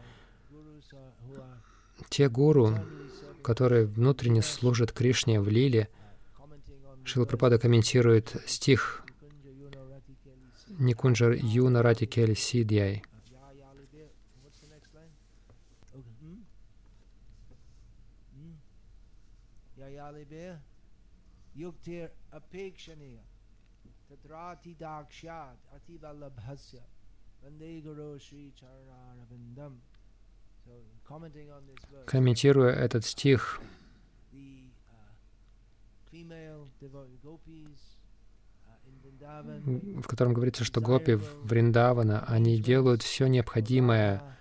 [2.10, 2.80] Те гуру,
[3.44, 5.90] которые внутренне служат Кришне в лиле,
[7.06, 9.04] Шила Прабхада комментирует стих
[10.80, 13.04] Никунджар Юна Рати Кель Сидьяй.
[21.56, 23.22] Юктир Апекшания
[25.76, 26.82] Ativallabhasya
[27.43, 29.82] Vande Guru Sri Charanarabindam
[32.06, 33.60] Комментируя этот стих,
[39.71, 44.38] в котором говорится, что гопи Вриндавана, они делают все необходимое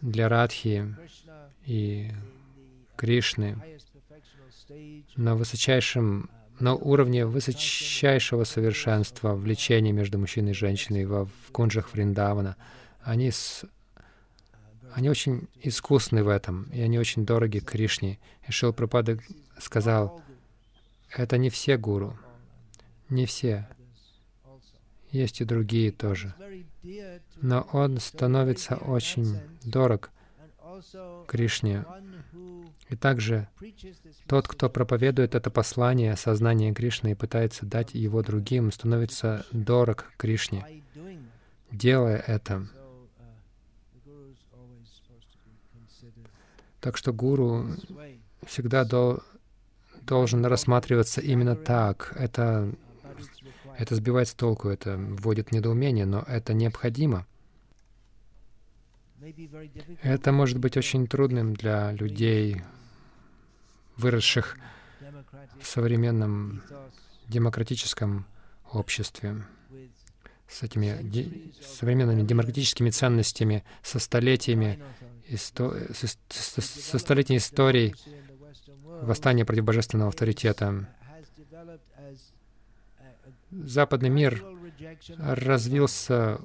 [0.00, 0.96] для Радхи
[1.64, 2.12] и
[2.96, 3.58] Кришны
[5.16, 12.56] на высочайшем на уровне высочайшего совершенства влечения между мужчиной и женщиной в, в кунджах Вриндавана.
[13.02, 13.64] Они, с,
[14.92, 18.18] они очень искусны в этом, и они очень дороги Кришне.
[18.46, 19.18] И Шил Прабхада
[19.58, 20.22] сказал,
[21.10, 22.18] это не все гуру,
[23.08, 23.68] не все.
[25.10, 26.34] Есть и другие тоже.
[27.40, 30.10] Но он становится очень дорог
[31.26, 31.84] Кришне.
[32.88, 33.48] И также
[34.26, 40.64] тот, кто проповедует это послание, сознание Кришны, и пытается дать его другим, становится дорог Кришне.
[41.72, 42.68] Делая это,
[46.86, 47.66] Так что гуру
[48.46, 49.20] всегда до,
[50.02, 52.12] должен рассматриваться именно так.
[52.14, 52.72] Это,
[53.76, 57.26] это сбивает с толку, это вводит в недоумение, но это необходимо.
[60.02, 62.62] Это может быть очень трудным для людей,
[63.96, 64.56] выросших
[65.60, 66.62] в современном
[67.28, 68.26] демократическом
[68.72, 69.44] обществе
[70.48, 74.80] с этими де- современными демократическими ценностями, со столетиями,
[75.28, 77.94] исто- со, со, столетней историей
[79.02, 80.88] восстания против божественного авторитета.
[83.50, 84.44] Западный мир
[85.18, 86.40] развился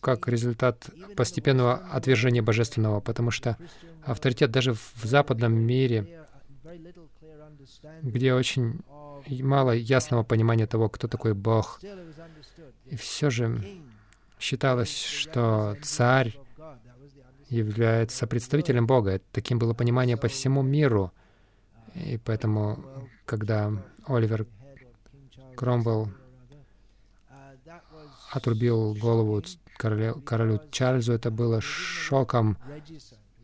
[0.00, 3.56] как результат постепенного отвержения божественного, потому что
[4.04, 6.26] авторитет даже в западном мире,
[8.02, 8.80] где очень
[9.42, 11.80] мало ясного понимания того, кто такой Бог,
[12.86, 13.62] и все же
[14.38, 16.36] считалось, что царь
[17.48, 19.20] является представителем Бога.
[19.32, 21.12] Таким было понимание по всему миру.
[21.94, 22.84] И поэтому,
[23.26, 23.72] когда
[24.06, 24.46] Оливер
[25.56, 26.08] Кромвелл
[28.30, 29.42] отрубил голову
[29.76, 32.56] королю, королю Чарльзу, это было шоком.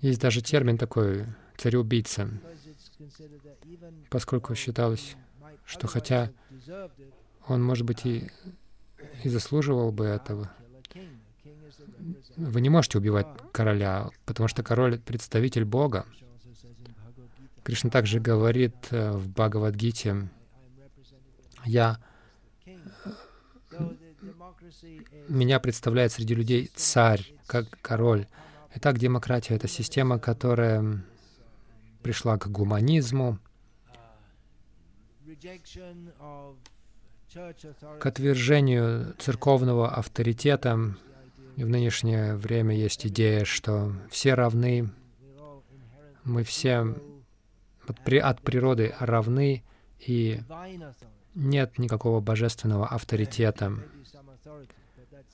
[0.01, 1.27] Есть даже термин такой
[1.57, 2.29] «цареубийца»,
[4.11, 5.17] поскольку считалось,
[5.65, 6.31] что хотя
[7.49, 8.31] он, может быть, и,
[9.25, 10.51] и заслуживал бы этого,
[12.37, 16.07] вы не можете убивать короля, потому что король— представитель Бога.
[17.65, 20.29] Кришна также говорит э, в Бхагавадгите,
[21.65, 21.99] «Я
[25.29, 28.27] меня представляет среди людей царь, как король.
[28.75, 31.03] Итак, демократия— это система, которая
[32.03, 33.39] пришла к гуманизму,
[38.01, 40.95] к отвержению церковного авторитета.
[41.57, 44.91] И в нынешнее время есть идея, что все равны,
[46.25, 46.95] мы все
[47.87, 49.65] от, при, от природы равны,
[49.99, 50.41] и
[51.35, 53.73] нет никакого божественного авторитета.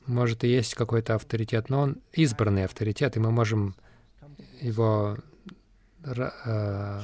[0.06, 3.74] Может, и есть какой-то авторитет, но он избранный авторитет, и мы можем
[4.60, 5.16] его
[6.04, 6.30] э,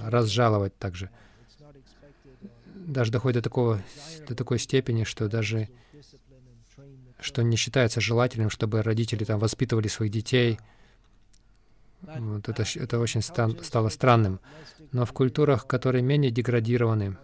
[0.08, 1.10] разжаловать также.
[2.74, 3.82] Даже доходит до, такого,
[4.26, 5.68] до такой степени, что даже
[7.20, 10.58] что не считается желательным, чтобы родители там воспитывали своих детей.
[12.00, 14.40] Вот это, это очень стан, стало странным.
[14.92, 17.16] Но в культурах, которые менее деградированы,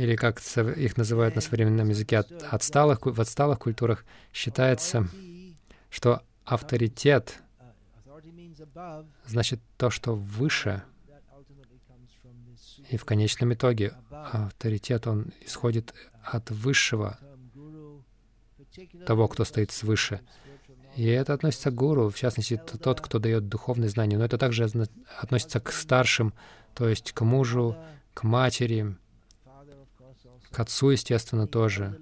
[0.00, 5.06] или как их называют на современном языке, от, отсталых, в отсталых культурах считается,
[5.90, 7.42] что авторитет
[9.26, 10.82] значит то, что выше.
[12.88, 15.92] И в конечном итоге авторитет, он исходит
[16.22, 17.18] от высшего,
[19.06, 20.20] того, кто стоит свыше.
[20.96, 24.16] И это относится к гуру, в частности, тот, кто дает духовные знания.
[24.16, 24.64] Но это также
[25.18, 26.32] относится к старшим,
[26.74, 27.76] то есть к мужу,
[28.14, 28.96] к матери,
[30.50, 31.98] к отцу, естественно, тоже,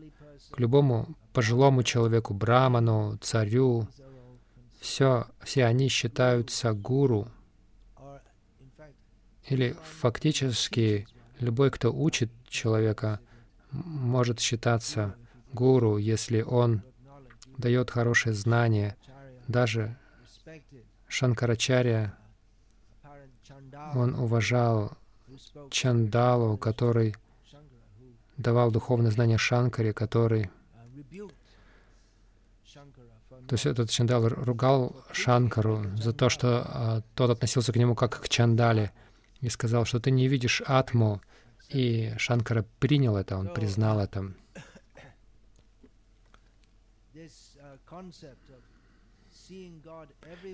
[0.51, 3.89] к любому пожилому человеку, браману, царю.
[4.81, 7.29] Все, все они считаются гуру.
[9.47, 11.07] Или фактически
[11.39, 13.21] любой, кто учит человека,
[13.71, 15.15] может считаться
[15.53, 16.83] гуру, если он
[17.57, 18.97] дает хорошее знание.
[19.47, 19.97] Даже
[21.07, 22.17] Шанкарачаря,
[23.95, 24.93] он уважал
[25.71, 27.15] Чандалу, который
[28.39, 30.51] давал духовное знание Шанкаре, который...
[33.49, 38.21] То есть этот Чандал ругал Шанкару за то, что а, тот относился к нему как
[38.21, 38.93] к Чандале
[39.41, 41.23] и сказал, что ты не видишь Атму.
[41.71, 44.33] И Шанкара принял это, он признал это.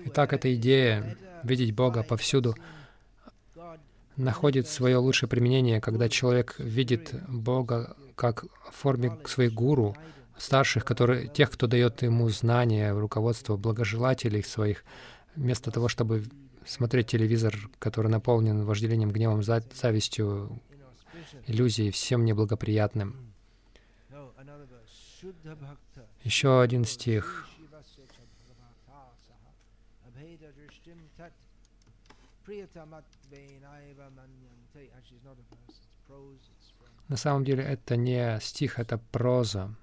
[0.05, 2.55] Итак, эта идея видеть Бога повсюду
[4.17, 9.95] находит свое лучшее применение, когда человек видит Бога как в форме своих гуру,
[10.37, 14.83] старших, которые, тех, кто дает ему знания, руководство, благожелателей своих,
[15.35, 16.23] вместо того, чтобы
[16.65, 20.59] смотреть телевизор, который наполнен вожделением, гневом, завистью,
[21.47, 23.33] иллюзией, всем неблагоприятным.
[26.23, 27.47] Еще один стих.
[37.07, 39.75] На самом деле это не стих, это проза.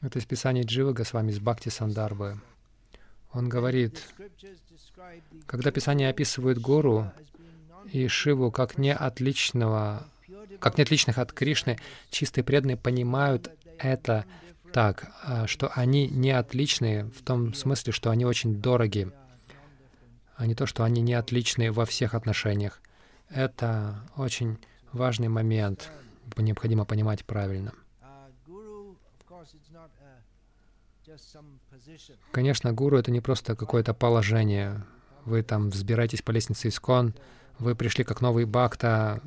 [0.00, 2.40] Это из Писания Джива Госвами из Бхакти Сандарбы.
[3.32, 4.00] Он говорит,
[5.46, 7.10] когда Писание описывает Гуру
[7.92, 10.06] и Шиву как не отличного,
[10.60, 11.78] как не отличных от Кришны,
[12.10, 14.24] чистые преданные понимают это
[14.72, 19.10] так, а, что они не отличные в том смысле, что они очень дороги,
[20.36, 22.80] а не то, что они не отличные во всех отношениях.
[23.28, 24.58] Это очень
[24.92, 25.90] важный момент,
[26.36, 27.72] необходимо понимать правильно.
[32.32, 34.84] Конечно, гуру— это не просто какое-то положение.
[35.24, 37.14] Вы там взбираетесь по лестнице искон,
[37.58, 39.20] вы пришли как новый бхакта,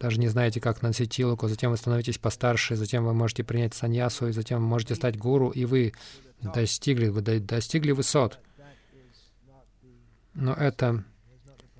[0.00, 4.28] даже не знаете, как носить тилуку, затем вы становитесь постарше, затем вы можете принять саньясу,
[4.28, 5.92] и затем вы можете стать гуру, и вы
[6.40, 8.38] достигли, вы достигли высот.
[10.34, 11.04] Но это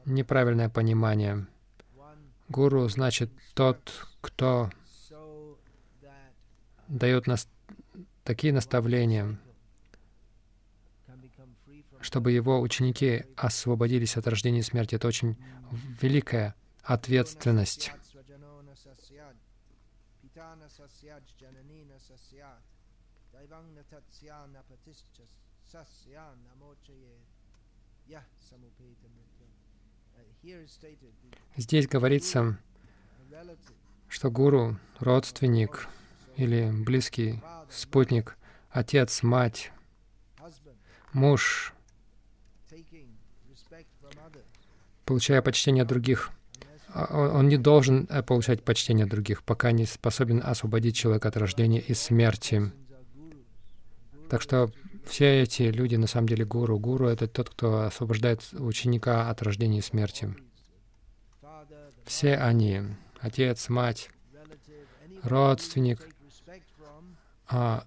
[0.05, 1.47] неправильное понимание.
[2.49, 4.71] Гуру значит тот, кто
[6.89, 7.47] дает нас
[8.25, 9.39] такие наставления,
[12.01, 14.95] чтобы его ученики освободились от рождения и смерти.
[14.95, 15.37] Это очень
[16.01, 17.93] великая ответственность.
[31.57, 32.59] Здесь говорится,
[34.09, 35.89] что гуру, родственник
[36.37, 38.37] или близкий спутник,
[38.71, 39.73] отец, мать,
[41.12, 41.75] муж,
[45.05, 46.38] получая почтение других, а,
[47.07, 51.94] он не должен э, получать почтение других, пока не способен освободить человека от рождения и
[51.94, 52.72] смерти.
[54.28, 54.70] Так что
[55.07, 56.78] все эти люди на самом деле гуру.
[56.78, 60.34] Гуру— это тот, кто освобождает ученика от рождения и смерти.
[62.05, 62.82] Все они,
[63.20, 64.11] отец, мать,
[65.22, 66.01] родственник.
[67.46, 67.84] А,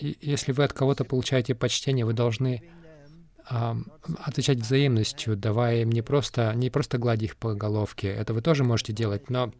[0.00, 2.77] и если вы от кого-то получаете почтение, вы должны а,
[3.48, 8.64] отвечать взаимностью, давая им не просто, не просто гладить их по головке, это вы тоже
[8.64, 9.52] можете делать, но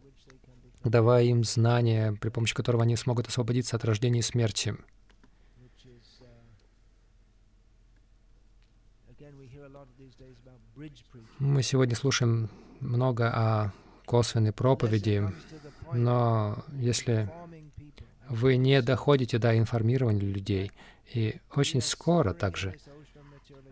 [0.83, 4.75] давая им знания, при помощи которого они смогут освободиться от рождения и смерти.
[11.39, 13.73] Мы сегодня слушаем много о
[14.05, 15.27] косвенной проповеди,
[15.93, 17.29] но если
[18.29, 20.71] вы не доходите до информирования людей,
[21.13, 22.75] и очень скоро также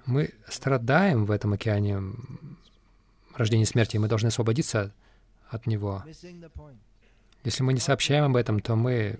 [0.08, 2.02] мы страдаем в этом океане
[3.36, 4.94] рождения и смерти, и мы должны освободиться
[5.50, 6.04] от него.
[7.44, 9.20] Если мы не сообщаем об этом, то мы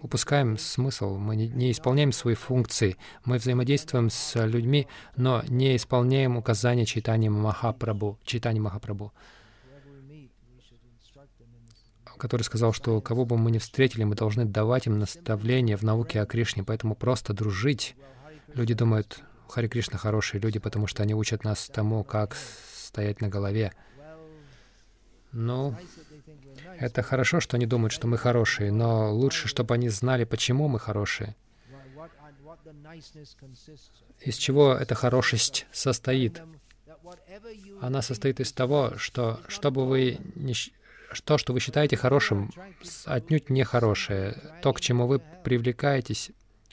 [0.00, 6.84] упускаем смысл, мы не, исполняем свои функции, мы взаимодействуем с людьми, но не исполняем указания
[6.84, 9.12] читания Махапрабху, читания Махапрабху,
[12.18, 16.20] который сказал, что кого бы мы ни встретили, мы должны давать им наставления в науке
[16.20, 17.96] о Кришне, поэтому просто дружить.
[18.54, 22.36] Люди думают, Хари Кришна хорошие люди, потому что они учат нас тому, как
[22.74, 23.72] стоять на голове.
[25.32, 25.74] Ну,
[26.78, 30.78] это хорошо, что они думают, что мы хорошие, но лучше, чтобы они знали, почему мы
[30.78, 31.34] хорошие.
[34.20, 36.42] Из чего эта хорошесть состоит?
[37.80, 40.54] Она состоит из того, что чтобы вы не,
[41.24, 42.50] то, что вы считаете хорошим,
[43.04, 44.36] отнюдь не хорошее.
[44.62, 46.30] То, к чему вы привлекаетесь,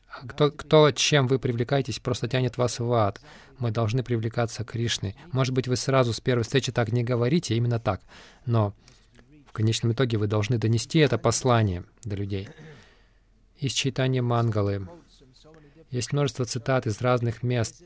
[0.09, 3.21] кто, кто, чем вы привлекаетесь, просто тянет вас в ад.
[3.59, 5.15] Мы должны привлекаться к Кришне.
[5.31, 8.01] Может быть, вы сразу с первой встречи так не говорите, именно так.
[8.45, 8.73] Но
[9.47, 12.49] в конечном итоге вы должны донести это послание до людей.
[13.57, 14.87] Из читания Мангалы
[15.91, 17.83] есть множество цитат из разных мест,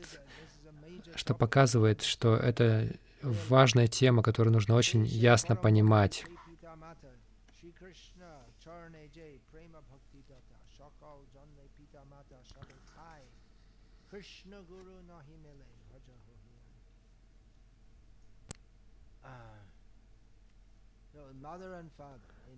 [1.14, 6.24] что показывает, что это важная тема, которую нужно очень ясно понимать.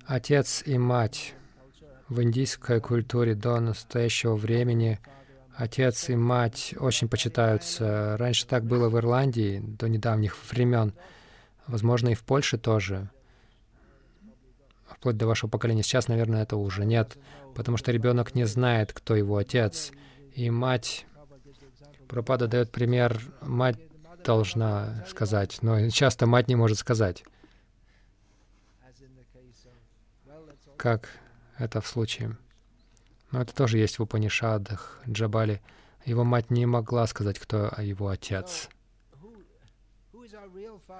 [0.07, 1.35] Отец и мать
[2.09, 5.01] в индийской культуре до настоящего времени
[5.57, 8.17] отец и мать очень почитаются.
[8.19, 10.93] Раньше так было в Ирландии до недавних времен.
[11.67, 13.11] Возможно, и в Польше тоже.
[14.87, 15.83] Вплоть до вашего поколения.
[15.83, 17.17] Сейчас, наверное, это уже нет,
[17.55, 19.91] потому что ребенок не знает, кто его отец.
[20.35, 21.07] И мать,
[22.09, 23.79] Пропада дает пример, мать
[24.25, 27.25] должна сказать, но часто мать не может сказать.
[30.77, 31.09] как
[31.59, 32.37] это в случае.
[33.33, 35.61] Но это тоже есть в Упанишадах, Джабали.
[36.05, 38.69] Его мать не могла сказать, кто его отец.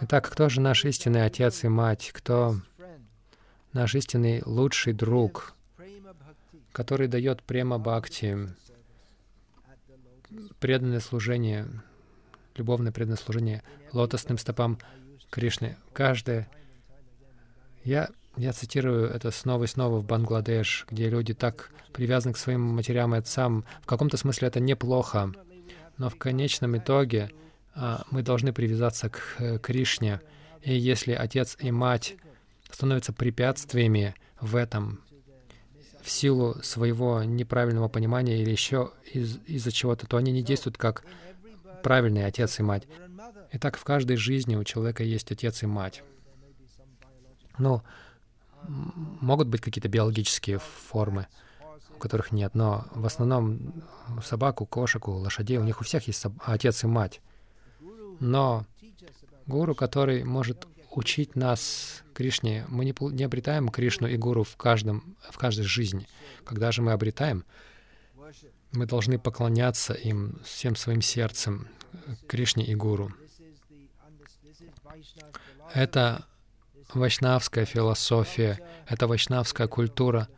[0.01, 2.11] Итак, кто же наш истинный отец и мать?
[2.13, 2.57] Кто
[3.73, 5.55] наш истинный лучший друг,
[6.73, 8.49] который дает према бхакти,
[10.59, 11.67] преданное служение,
[12.57, 13.63] любовное преданное служение
[13.93, 14.79] лотосным стопам
[15.31, 15.77] Кришны?
[15.93, 16.49] Каждое...
[17.85, 22.61] Я Я цитирую это снова и снова в Бангладеш, где люди так привязаны к своим
[22.61, 23.65] матерям и отцам.
[23.83, 25.33] В каком-то смысле это неплохо,
[25.97, 27.31] но в конечном итоге
[27.75, 30.21] а, мы должны привязаться к э, Кришне.
[30.63, 32.17] И если отец и мать
[32.71, 35.01] становятся препятствиями в этом,
[36.07, 41.05] в силу своего неправильного понимания или еще из- из-за чего-то, то они не действуют как
[41.83, 42.85] правильный отец и мать.
[43.53, 46.05] Итак, в каждой жизни у человека есть отец и мать.
[47.59, 47.83] Ну,
[49.21, 51.27] могут быть какие-то биологические формы,
[51.97, 53.83] у которых нет, но в основном
[54.17, 57.21] у собак, у кошек, у лошадей, у них у всех есть отец и мать.
[58.21, 58.65] Но
[59.47, 65.17] гуру, который может учить нас Кришне, мы не, не обретаем Кришну и гуру в, каждом,
[65.31, 66.09] в каждой жизни.
[66.45, 67.45] Когда же мы обретаем,
[68.73, 71.69] мы должны поклоняться им всем своим сердцем,
[72.27, 73.13] Кришне и гуру.
[75.75, 76.25] Это
[76.95, 80.29] вайшнавская философия, это вайшнавская культура.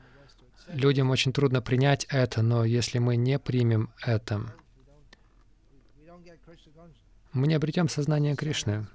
[0.66, 4.52] Людям очень трудно принять это, но если мы не примем это,
[7.32, 8.88] мы не обретем сознание Кришны.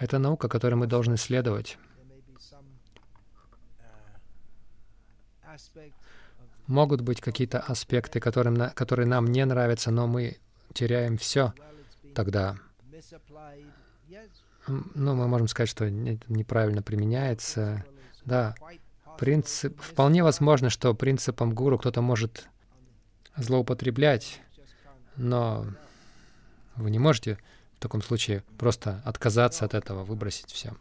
[0.00, 1.78] Это наука, которой мы должны следовать.
[6.66, 10.38] Могут быть какие-то аспекты, которым, которые нам не нравятся, но мы
[10.72, 11.52] теряем все
[12.14, 12.56] тогда.
[14.66, 17.84] Ну, мы можем сказать, что неправильно применяется.
[18.24, 18.54] Да,
[19.18, 19.78] принцип...
[19.82, 22.48] Вполне возможно, что принципом гуру кто-то может
[23.36, 24.40] злоупотреблять,
[25.16, 25.66] но
[26.76, 27.38] вы не можете
[27.80, 30.74] в таком случае просто отказаться от этого, выбросить все.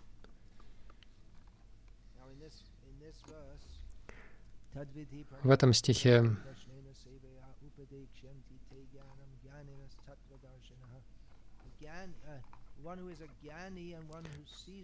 [5.41, 6.35] В этом стихе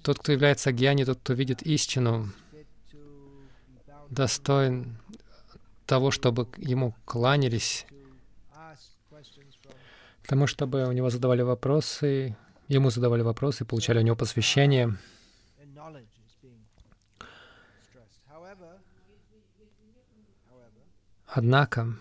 [0.02, 2.32] тот, кто является гьяни, тот, кто видит истину,
[4.10, 4.98] достоин
[5.86, 7.86] того, чтобы ему кланялись,
[10.26, 12.36] к тому, чтобы у него задавали вопросы,
[12.68, 14.98] ему задавали вопросы, получали у него посвящение.
[21.28, 21.96] Однако,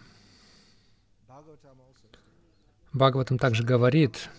[2.95, 4.31] Бхагаватам также говорит,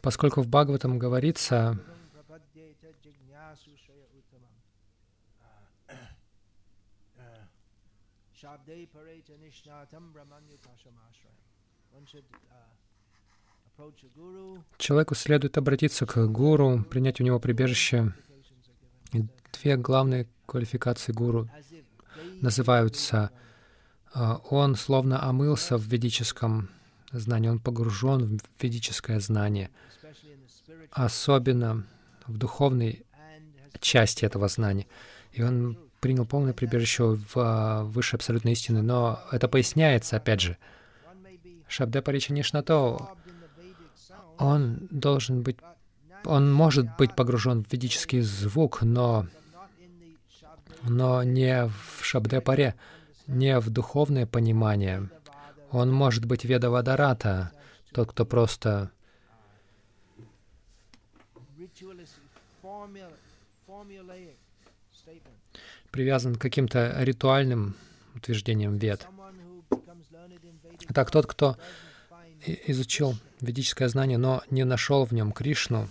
[0.00, 1.78] поскольку в Бхагаватам говорится,
[14.78, 18.12] Человеку следует обратиться к гуру, принять у него прибежище.
[19.12, 21.48] И две главные квалификации гуру
[22.40, 23.30] называются
[24.12, 26.68] а, «он словно омылся в ведическом
[27.12, 29.70] знании, он погружен в ведическое знание,
[30.90, 31.86] особенно
[32.26, 33.04] в духовной
[33.80, 34.86] части этого знания.
[35.32, 38.80] И он принял полное прибежище в а, высшей абсолютной истины.
[38.80, 40.56] Но это поясняется, опять же.
[41.66, 43.08] Шабде Паричанишнато,
[44.38, 45.56] он должен быть,
[46.24, 49.26] он может быть погружен в ведический звук, но,
[50.84, 52.76] но не в Шабде Паре,
[53.26, 55.10] не в духовное понимание.
[55.72, 57.50] Он может быть Веда Вадарата,
[57.92, 58.92] тот, кто просто
[65.90, 67.76] привязан к каким-то ритуальным
[68.14, 69.06] утверждениям вед.
[70.94, 71.56] Так, тот, кто
[72.66, 75.88] изучил ведическое знание, но не нашел в нем Кришну,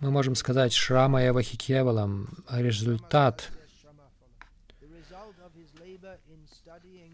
[0.00, 3.50] мы можем сказать Шрама Эва Хикевалам, результат,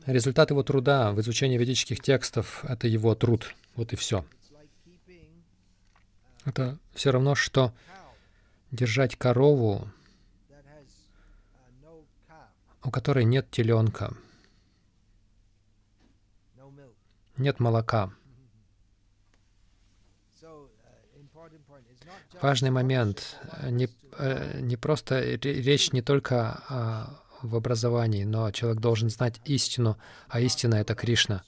[0.07, 3.55] результат его труда в изучении ведических текстов— это его труд.
[3.75, 4.25] Вот и все.
[6.45, 7.75] Это все равно, что
[8.71, 9.89] держать корову,
[12.83, 14.15] у которой нет теленка,
[17.37, 18.13] нет молока.
[22.43, 23.37] Важный момент.
[23.71, 23.89] Не,
[24.19, 29.99] э, не просто речь не только о, в образовании, но человек должен знать истину,
[30.29, 31.45] а истина— это Кришна.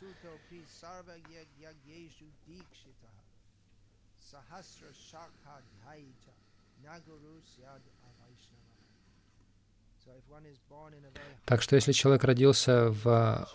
[11.45, 13.49] Так что если человек родился в,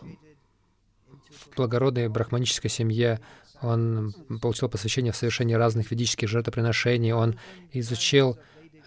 [1.10, 3.20] в благородной брахманической семье,
[3.62, 7.40] он получил посвящение в совершении разных ведических жертвоприношений, он
[7.72, 8.38] изучил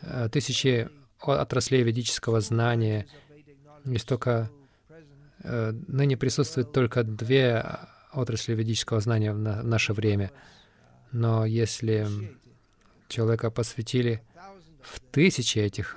[0.03, 0.89] э, тысячи
[1.21, 3.07] отраслей ведического знания,
[3.85, 4.51] есть только
[5.49, 7.65] Э, ныне присутствует только две
[8.13, 10.33] отрасли ведического знания в наше время.
[11.13, 12.09] Но если
[13.09, 14.23] человека посвятили
[14.87, 15.97] в тысячи этих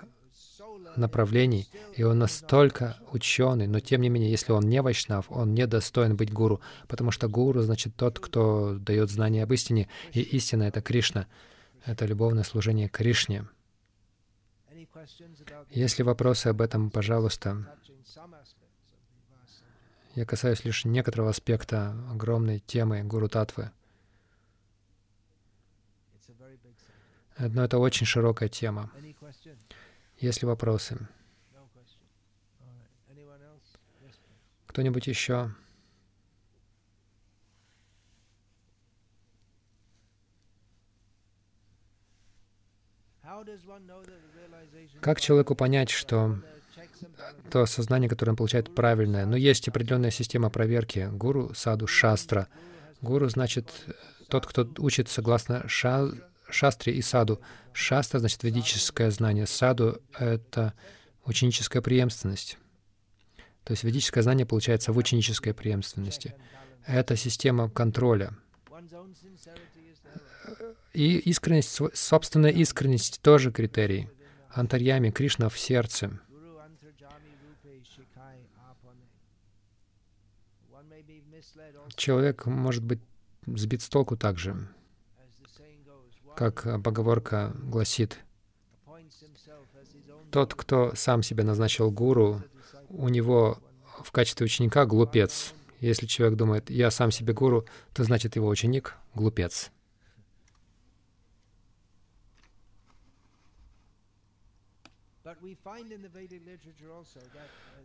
[0.96, 5.68] направлений, и он настолько ученый, но тем не менее, если он не вайшнав, он не
[5.68, 10.64] достоин быть гуру, потому что гуру значит тот, кто дает знание об истине, и истина—
[10.70, 11.28] это Кришна,
[11.86, 13.48] это любовное служение Кришне.
[15.70, 17.66] Если вопросы об этом, пожалуйста.
[20.16, 23.72] Я касаюсь лишь некоторого аспекта огромной темы Гуру Татвы.
[27.40, 28.92] Но это очень широкая тема.
[30.18, 30.98] Есть ли вопросы?
[34.68, 35.52] Кто-нибудь еще?
[45.02, 46.40] Как человеку понять, что
[47.50, 49.26] то сознание, которое он получает, правильное?
[49.26, 51.10] Но есть определенная система проверки.
[51.12, 52.50] Гуру, саду, шастра.
[53.02, 53.86] Гуру значит
[54.28, 56.10] тот, кто учит согласно ша
[56.50, 57.42] шастре и саду.
[57.74, 59.46] Шастра значит ведическое знание.
[59.46, 60.74] Саду— это
[61.26, 62.58] ученическая преемственность.
[63.64, 66.36] То есть ведическое знание получается в ученической преемственности.
[66.86, 68.36] Это система контроля.
[70.94, 74.10] И искренность, собственная искренность тоже критерий.
[74.50, 76.20] Антарьями, Кришна в сердце.
[81.96, 83.00] Человек может быть
[83.46, 84.68] сбит с толку также
[86.40, 88.18] как поговорка гласит,
[90.32, 92.42] тот, кто сам себя назначил гуру,
[92.88, 93.60] у него
[94.02, 95.54] в качестве ученика глупец.
[95.82, 99.70] Если человек думает, я сам себе гуру, то значит его ученик— глупец.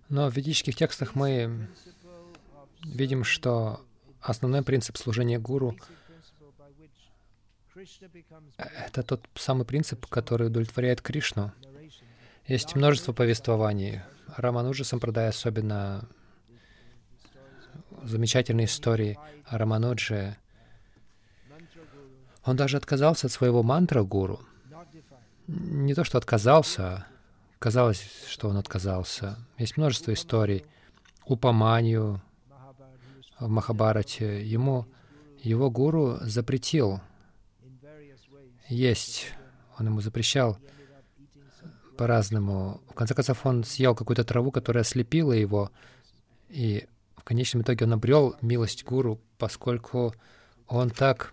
[0.09, 1.69] Но в ведических текстах мы
[2.85, 3.85] видим, что
[4.21, 5.77] основной принцип служения гуру
[8.87, 11.53] это тот самый принцип, который удовлетворяет Кришну.
[12.47, 14.03] Есть множество повествований.
[14.37, 16.09] Рамануджа Сампрадай особенно
[18.03, 20.37] замечательные истории о Раманудже.
[22.45, 24.41] Он даже отказался от своего мантра-гуру.
[25.47, 27.07] Не то, что отказался,
[27.59, 29.39] казалось, что он отказался.
[29.59, 30.65] Есть множество историй.
[31.27, 32.23] Упаманию
[33.41, 34.45] в Махабарате.
[34.45, 34.87] Ему
[35.39, 37.01] его гуру запретил
[38.69, 39.27] есть.
[39.79, 40.59] Он ему запрещал
[41.97, 42.81] по-разному.
[42.91, 45.71] В конце концов, он съел какую-то траву, которая ослепила его,
[46.49, 46.87] и
[47.17, 50.15] в конечном итоге он обрел милость гуру, поскольку
[50.67, 51.33] он так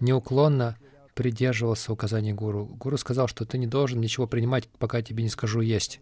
[0.00, 0.76] неуклонно
[1.14, 2.66] придерживался указаний гуру.
[2.66, 6.00] Гуру сказал, что ты не должен ничего принимать, пока я тебе не скажу есть,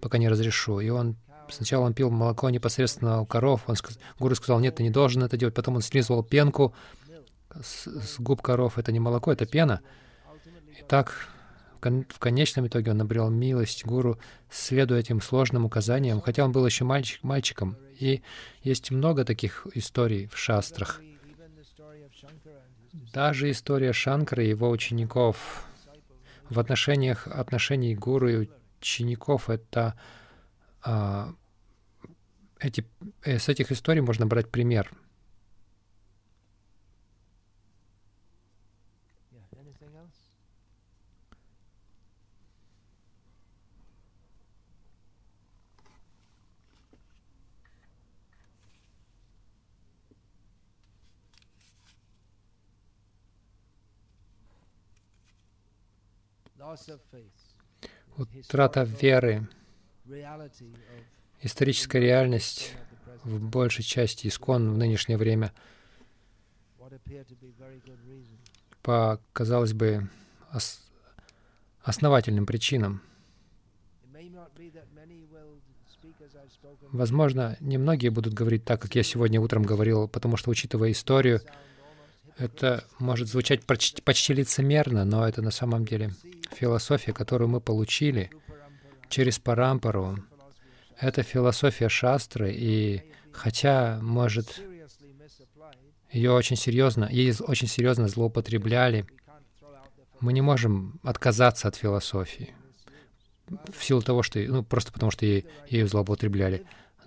[0.00, 0.80] пока не разрешу.
[0.80, 1.16] И он
[1.50, 3.62] сначала он пил молоко непосредственно у коров.
[3.66, 3.76] Он,
[4.18, 5.54] гуру сказал, нет, ты не должен это делать.
[5.54, 6.74] Потом он слизывал пенку,
[7.62, 9.80] с, с губ коров это не молоко, это пена.
[10.78, 11.28] И так
[11.80, 14.18] в конечном итоге он обрел милость гуру,
[14.50, 17.76] следуя этим сложным указаниям, хотя он был еще мальчик, мальчиком.
[17.98, 18.22] И
[18.62, 21.00] есть много таких историй в шастрах.
[23.12, 25.66] Даже история Шанкара и его учеников
[26.48, 28.48] в отношениях отношений гуру и
[28.80, 29.98] учеников это
[30.82, 31.34] а,
[32.60, 32.84] эти,
[33.22, 34.90] э, с этих историй можно брать пример.
[58.16, 59.48] Утрата веры,
[61.40, 62.72] историческая реальность
[63.24, 65.52] в большей части искон в нынешнее время.
[68.82, 70.08] По, казалось бы,
[70.52, 70.80] ос
[71.82, 73.02] основательным причинам.
[76.90, 81.40] Возможно, немногие будут говорить так, как я сегодня утром говорил, потому что, учитывая историю,
[82.42, 86.10] это может звучать почти, почти лицемерно, но это на самом деле
[86.52, 88.30] философия, которую мы получили
[89.08, 90.18] через Парампару.
[90.98, 94.60] Это философия шастры, и хотя, может,
[96.10, 99.06] ее очень серьезно, ей очень серьезно злоупотребляли,
[100.20, 102.54] мы не можем отказаться от философии
[103.72, 106.64] в силу того, что, ну, просто потому что ей, ею злоупотребляли.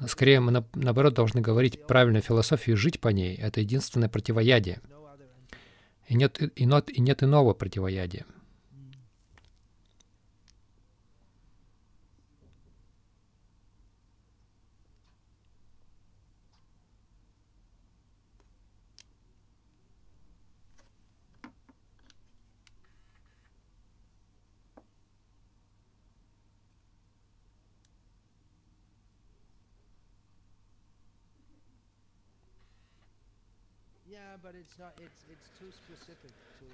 [0.07, 3.35] Скорее, мы, наоборот, должны говорить правильную философию и жить по ней.
[3.35, 4.81] Это единственное противоядие.
[6.07, 8.25] И нет, и, нет, и нет иного противоядия.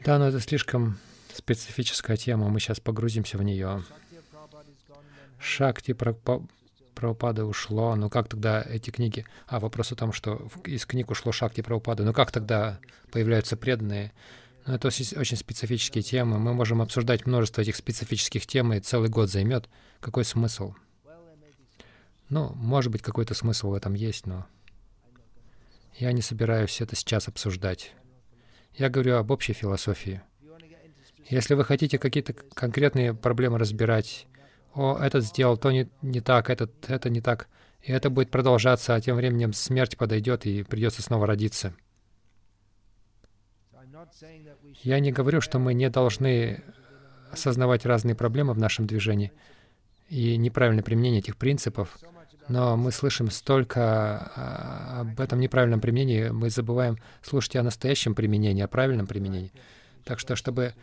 [0.03, 0.97] Да, но это слишком
[1.33, 3.83] специфическая тема, мы сейчас погрузимся в нее.
[5.39, 9.25] Шакти Прабхупады ушло, ну как тогда эти книги?
[9.47, 12.79] А, вопрос о том, что из книг ушло Шакти Прабхупады, ну как тогда
[13.11, 14.11] появляются преданные?
[14.65, 16.37] Ну, это очень специфические темы.
[16.37, 19.67] Мы можем обсуждать множество этих специфических тем, и целый год займет.
[19.99, 20.75] Какой смысл?
[22.29, 24.45] Ну, может быть, какой-то смысл в этом есть, но
[25.95, 27.93] я не собираюсь это сейчас обсуждать.
[28.73, 30.21] Я говорю об общей философии.
[31.29, 34.27] Если вы хотите какие-то конкретные проблемы разбирать,
[34.73, 37.47] о, этот сделал то не, не так, этот, это не так,
[37.81, 41.73] и это будет продолжаться, а тем временем смерть подойдет и придется снова родиться.
[44.83, 46.63] Я не говорю, что мы не должны
[47.31, 49.31] осознавать разные проблемы в нашем движении
[50.11, 51.97] и неправильное применение этих принципов,
[52.49, 58.61] но мы слышим столько а, об этом неправильном применении, мы забываем слушать о настоящем применении,
[58.61, 59.53] о правильном применении.
[60.03, 60.73] Так что, чтобы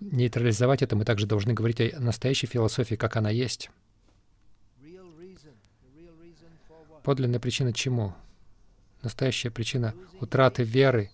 [0.00, 3.70] нейтрализовать это, мы также должны говорить о настоящей философии, как она есть.
[7.02, 8.12] Подлинная причина чему?
[9.00, 11.10] Настоящая причина утраты веры.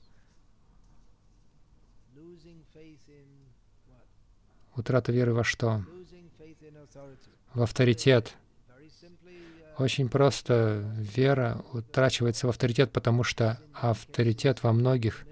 [4.74, 5.84] Утрата веры во что?
[7.54, 8.34] В авторитет.
[9.78, 15.24] Очень просто вера утрачивается в авторитет, потому что авторитет во многих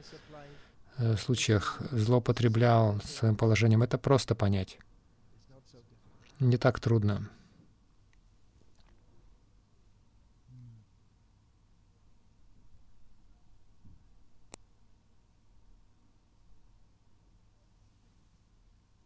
[0.99, 3.83] э, случаях злоупотреблял своим положением.
[3.83, 4.79] Это просто понять.
[6.41, 7.29] Не так трудно.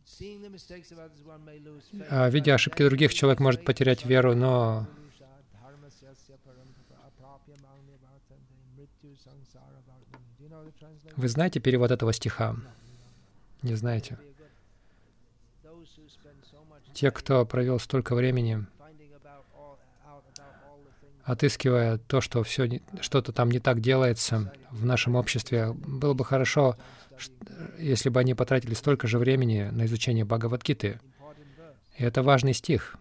[0.05, 0.06] А,
[2.31, 4.87] видя ошибки других, человек может потерять веру, но
[11.17, 12.57] Вы знаете перевод этого стиха?
[13.63, 14.19] Не знаете?
[16.93, 18.67] Те, кто провел столько времени,
[21.25, 26.77] отыскивая то, что все что-то там не так делается в нашем обществе, было бы хорошо,
[27.79, 31.01] если бы они потратили столько же времени на изучение Бхагавадгиты.
[31.97, 32.97] И это важный стих,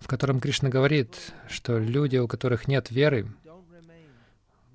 [0.00, 3.26] в котором Кришна говорит, что люди, у которых нет веры,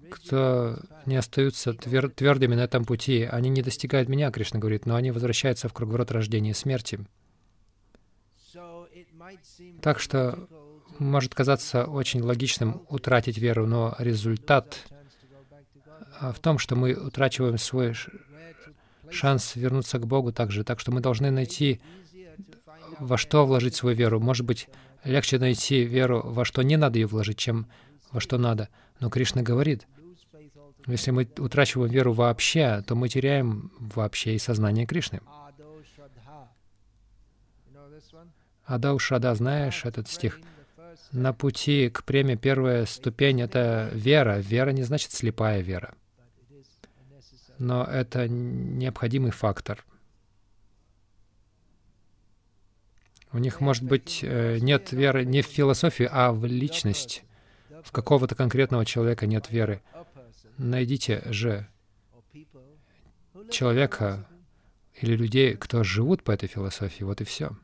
[0.09, 4.95] кто не остаются твер твердыми на этом пути, они не достигают меня, Кришна говорит, но
[4.95, 6.99] они возвращаются в круговорот рождения и смерти.
[9.81, 10.47] Так что
[10.99, 14.85] может казаться очень логичным утратить веру, но результат
[16.21, 17.95] в том, что мы утрачиваем свой
[19.09, 20.63] шанс вернуться к Богу также.
[20.63, 21.81] Так что мы должны найти,
[22.99, 24.19] во что вложить свою веру.
[24.19, 24.69] Может быть,
[25.03, 27.67] легче найти веру, во что не надо ее вложить, чем
[28.11, 28.69] во что надо.
[28.99, 29.87] Но Кришна говорит,
[30.87, 35.21] если мы утрачиваем веру вообще, то мы теряем вообще и сознание Кришны.
[38.65, 40.39] Адау Шада, знаешь этот стих?
[41.11, 44.39] На пути к преме первая ступень— это вера.
[44.39, 45.93] Вера не значит слепая вера.
[47.59, 49.85] Но это необходимый фактор.
[53.31, 57.23] У них, может быть, э, нет веры не в философию, а в личность.
[57.83, 59.81] В какого-то конкретного человека нет веры.
[60.57, 61.67] Найдите же
[63.49, 64.27] человека
[65.01, 67.03] или людей, кто живут по этой философии.
[67.03, 67.57] Вот и все.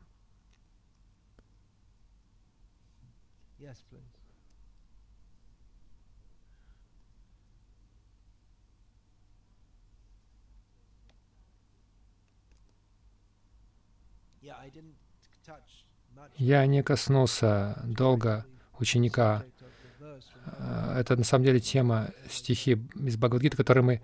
[16.40, 18.44] Я не коснулся долго
[18.78, 19.44] ученика
[20.58, 24.00] Э, это на самом деле тема стихи из Бхагавадгиты, которые мы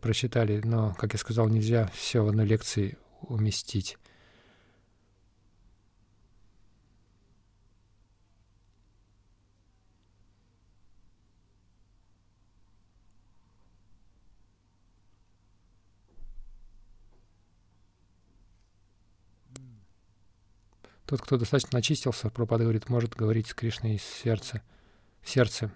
[0.00, 3.98] прочитали, но, как я сказал, нельзя все в одной лекции уместить.
[21.12, 24.62] Тот, кто достаточно очистился, Пропада говорит, может говорить с Кришной из сердца
[25.20, 25.70] в сердце.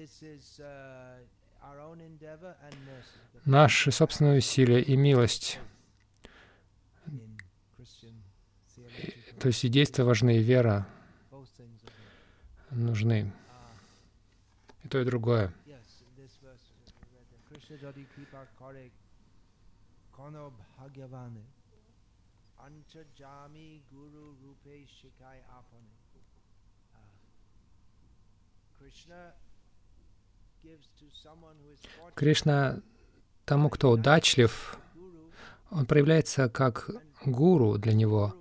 [0.00, 0.09] this is uh,
[3.44, 5.58] Наши собственные усилия и милость,
[9.40, 10.86] то есть и действия важны, и вера
[12.70, 13.32] нужны.
[14.84, 15.52] И то, и другое.
[32.14, 32.80] Кришна
[33.44, 34.78] тому, кто удачлив,
[35.70, 36.90] он проявляется как
[37.24, 38.34] гуру для него.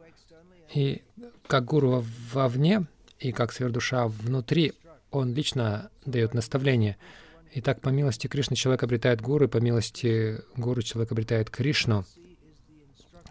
[0.73, 1.01] И
[1.47, 2.85] как гуру вовне,
[3.19, 4.73] и как сверхдуша внутри,
[5.11, 6.97] он лично дает наставление.
[7.51, 12.05] И так, по милости Кришны, человек обретает гуру, и по милости гуру человек обретает Кришну.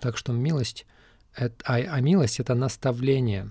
[0.01, 0.87] Так что милость,
[1.35, 3.51] это, а, а милость— это наставление.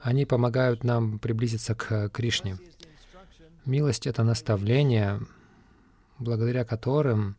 [0.00, 2.58] Они помогают нам приблизиться к Кришне.
[3.64, 5.20] Милость— это наставление,
[6.18, 7.36] благодаря которым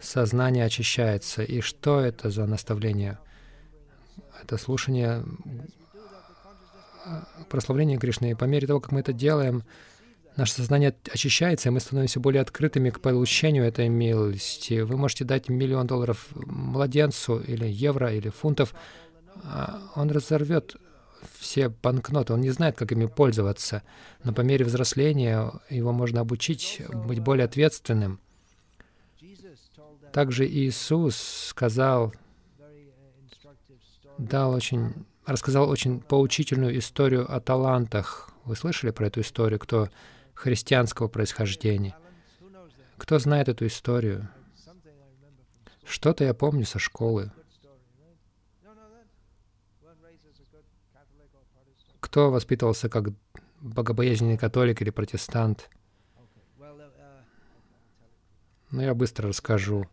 [0.00, 1.42] сознание очищается.
[1.42, 3.18] И что это за наставление?
[4.42, 5.24] Это слушание
[7.48, 8.32] прославление Кришны.
[8.32, 9.64] И по мере того, как мы это делаем,
[10.36, 14.80] наше сознание очищается, и мы становимся более открытыми к получению этой милости.
[14.80, 18.74] Вы можете дать миллион долларов младенцу, или евро, или фунтов.
[19.44, 20.76] А он разорвет
[21.38, 23.82] все банкноты, он не знает, как ими пользоваться.
[24.22, 28.20] Но по мере взросления его можно обучить быть более ответственным.
[30.12, 32.14] Также Иисус сказал,
[34.18, 34.94] дал очень
[35.26, 38.30] рассказал очень поучительную историю о талантах.
[38.44, 39.88] Вы слышали про эту историю, кто
[40.34, 41.96] христианского происхождения?
[42.96, 44.28] Кто знает эту историю?
[45.84, 47.32] Что-то я помню со школы.
[52.14, 53.08] Кто воспитывался как
[53.60, 55.68] богобоязненный католик или протестант?
[58.70, 59.88] Ну, я быстро расскажу.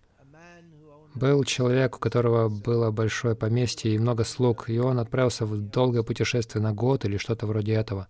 [1.15, 6.03] Был человек, у которого было большое поместье и много слуг, и он отправился в долгое
[6.03, 8.07] путешествие на год или что-то вроде этого.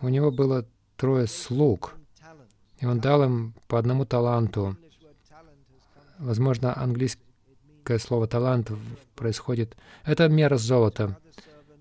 [0.00, 1.94] У него было трое слуг,
[2.78, 4.78] и он дал им по одному таланту.
[6.18, 6.72] Возможно,
[7.90, 8.70] английское слово «талант»
[9.16, 9.76] происходит...
[10.04, 11.18] Это мера золота.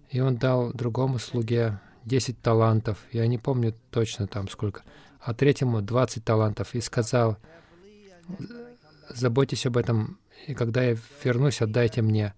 [0.10, 2.98] И он дал другому слуге 10 талантов.
[3.12, 4.82] Я не помню точно там сколько
[5.20, 7.38] а третьему 20 талантов, и сказал,
[9.10, 12.34] заботьтесь об этом, и когда я вернусь, отдайте мне.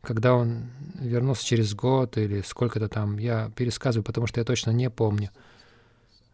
[0.00, 4.88] Когда он вернулся через год или сколько-то там, я пересказываю, потому что я точно не
[4.88, 5.30] помню.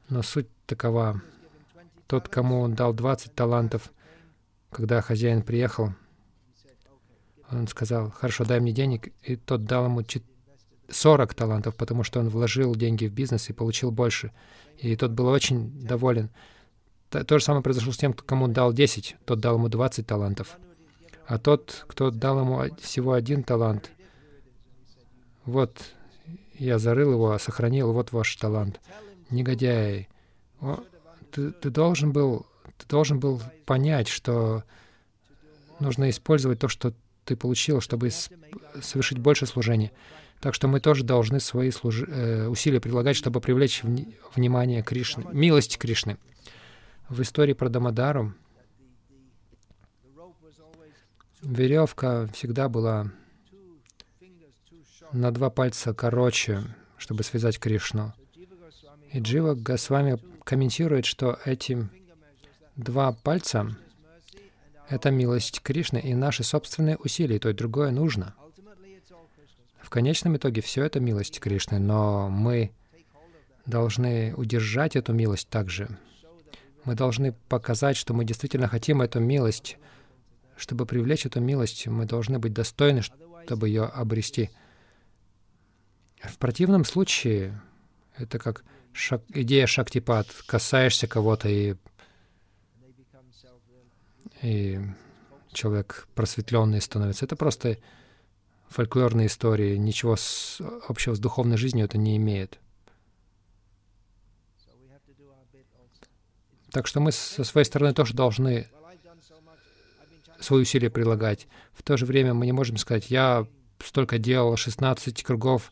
[0.08, 1.20] Но суть такова.
[2.06, 3.90] Тот, кому он дал 20 талантов,
[4.70, 5.92] когда хозяин приехал,
[7.53, 10.03] он сказал, хорошо, дай мне денег, и тот дал ему
[10.88, 14.32] 40 талантов, потому что он вложил деньги в бизнес и получил больше.
[14.78, 16.30] И тот был очень доволен.
[17.11, 20.59] То же самое произошло с тем, кому дал 10, тот дал ему 20 талантов.
[21.26, 23.90] А тот, кто дал ему всего один талант,
[25.44, 25.82] вот,
[26.59, 28.80] я зарыл его, сохранил, вот ваш талант.
[29.30, 30.09] Негодяй,
[30.61, 30.80] О,
[31.30, 32.46] ты, ты должен был,
[32.78, 34.64] ты должен был понять, что
[35.80, 36.94] нужно использовать то, что
[37.24, 38.10] ты получил, чтобы
[38.80, 39.92] совершить больше служения.
[40.40, 42.02] Так что мы тоже должны свои служ...
[42.02, 44.16] э, усилия прилагать, чтобы привлечь вни...
[44.34, 46.18] внимание Кришны, милость Кришны.
[47.08, 48.34] В истории про Дамадару
[51.42, 53.12] веревка всегда была
[55.12, 56.62] на два пальца короче,
[56.96, 58.12] чтобы связать Кришну.
[59.12, 61.88] И Джива Госвами комментирует, что эти
[62.76, 63.76] два пальца—
[64.89, 68.35] это милость Кришны и наши собственные усилия, и то и другое нужно—
[69.93, 72.72] конечном итоге все это милость Кришны, но мы
[73.66, 75.97] должны удержать эту милость также.
[76.85, 79.76] Мы должны показать, что мы действительно хотим эту милость.
[80.57, 84.51] Чтобы привлечь эту милость, мы должны быть достойны, чтобы ее обрести.
[86.22, 87.61] В противном случае
[88.16, 90.26] это как шак, идея шактипад.
[90.47, 91.74] Касаешься кого-то, и,
[94.42, 94.80] и
[95.52, 97.24] человек просветленный становится.
[97.24, 97.78] Это просто
[98.68, 102.58] фольклорные истории, ничего с, общего с духовной жизнью это не имеет.
[106.70, 108.66] Так что мы со своей стороны тоже должны
[110.40, 111.46] свои усилия прилагать.
[111.72, 113.46] В то же время мы не можем сказать, я
[113.78, 115.70] столько делал, 16 кругов,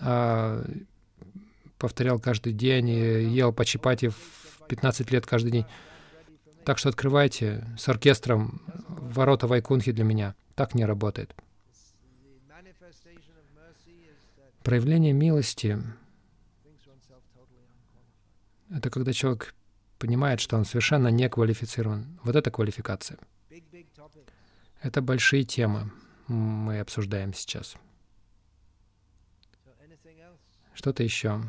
[0.00, 0.64] а,
[1.78, 5.66] повторял каждый день и ел по чапати в 15 лет каждый день.
[6.64, 10.34] Так что открывайте с оркестром ворота Вайкунхи для меня.
[10.54, 11.34] Так не работает.
[14.62, 15.78] Проявление милости
[18.70, 19.54] Это когда человек
[19.98, 22.18] понимает, что он совершенно не квалифицирован.
[22.22, 23.18] Вот это квалификация.
[24.80, 25.90] Это большие темы
[26.28, 27.74] мы обсуждаем сейчас.
[30.72, 31.42] Что-то еще?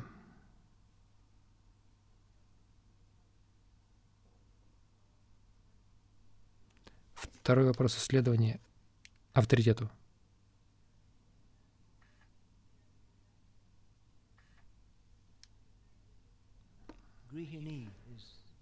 [7.22, 8.60] Второй вопрос исследования
[9.34, 9.90] авторитету.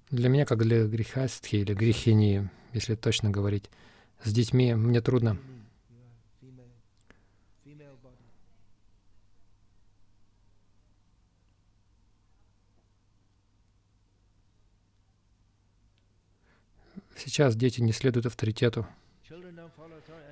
[0.10, 3.70] Для меня, как для грехастхи или грехини, если точно говорить,
[4.24, 5.38] с детьми мне трудно.
[17.20, 18.88] Сейчас дети не следуют авторитету.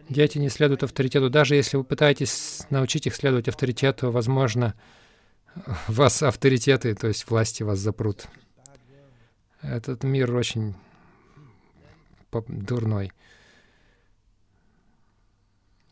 [0.09, 1.29] Дети не следуют авторитету.
[1.29, 4.73] Даже если вы пытаетесь научить их следовать авторитету, возможно,
[5.87, 8.27] вас авторитеты, то есть власти вас запрут.
[9.61, 10.75] Этот мир очень
[12.47, 13.11] дурной.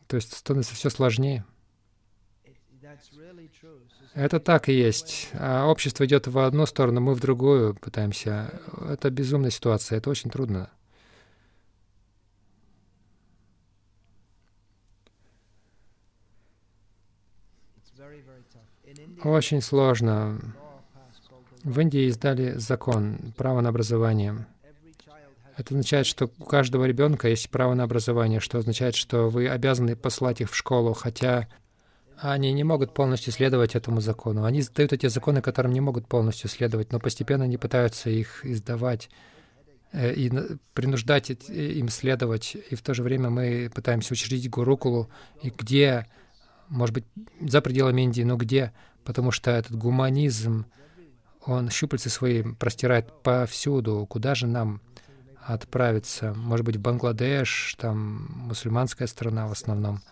[0.06, 1.44] То есть становится все сложнее.
[4.14, 5.28] Это так и есть.
[5.34, 8.60] А общество идет в одну сторону, мы в другую пытаемся.
[8.88, 10.70] Это безумная ситуация, это очень трудно.
[19.26, 20.38] Очень сложно.
[21.64, 24.46] В Индии издали закон, право на образование.
[25.56, 29.96] Это означает, что у каждого ребенка есть право на образование, что означает, что вы обязаны
[29.96, 31.48] послать их в школу, хотя
[32.18, 34.44] они не могут полностью следовать этому закону.
[34.44, 39.10] Они издают эти законы, которым не могут полностью следовать, но постепенно они пытаются их издавать
[39.92, 40.30] э, и
[40.72, 42.56] принуждать им следовать.
[42.70, 45.10] И в то же время мы пытаемся учредить гурукулу,
[45.42, 46.06] и где
[46.68, 47.04] может быть,
[47.40, 48.72] за пределами Индии, но где?
[49.06, 50.66] Потому что этот гуманизм,
[51.44, 54.04] он щупальцы свои простирает повсюду.
[54.10, 54.80] Куда же нам
[55.44, 56.34] отправиться?
[56.34, 60.02] Может быть, в Бангладеш, там мусульманская страна в основном.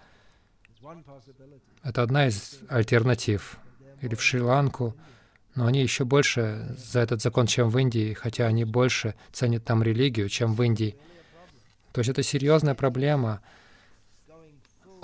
[1.83, 3.59] Это одна из альтернатив.
[4.01, 4.95] Или в Шри-Ланку.
[5.57, 9.83] Но они еще больше за этот закон, чем в Индии, хотя они больше ценят там
[9.83, 10.97] религию, чем в Индии.
[11.93, 13.41] То есть это серьезная проблема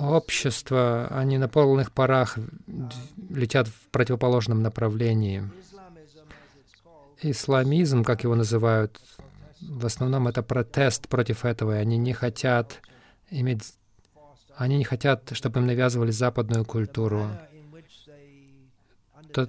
[0.01, 2.39] общества, они на полных парах
[3.31, 5.43] летят в противоположном направлении.
[7.23, 9.01] Исламизм, как его называют,
[9.61, 12.81] в основном это протест против этого, и они не хотят
[13.31, 13.75] иметь...
[14.57, 17.29] Они не хотят, чтобы им навязывали западную культуру.
[19.33, 19.49] То,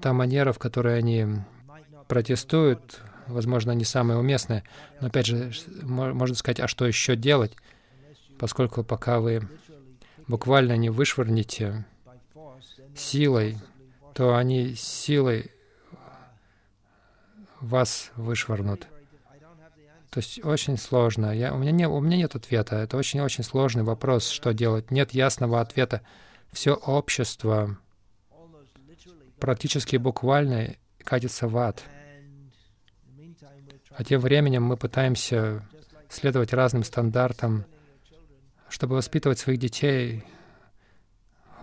[0.00, 1.26] та манера, в которой они
[2.08, 4.64] протестуют, возможно, не самая уместная.
[5.00, 5.52] Но опять же,
[5.82, 7.52] можно сказать, а что еще делать,
[8.38, 9.46] поскольку пока вы
[10.26, 11.84] буквально не вышвырнете
[12.96, 13.58] силой,
[14.14, 15.50] то они силой
[17.60, 18.86] вас вышвырнут.
[20.10, 21.36] То есть очень сложно.
[21.36, 22.76] Я, у, меня не, у меня нет ответа.
[22.76, 24.90] Это очень-очень сложный вопрос, что делать.
[24.90, 26.00] Нет ясного ответа.
[26.52, 27.76] Все общество
[29.38, 31.82] практически буквально катится в ад.
[33.90, 35.66] А тем временем мы пытаемся
[36.08, 37.64] следовать разным стандартам,
[38.68, 40.24] чтобы воспитывать своих детей,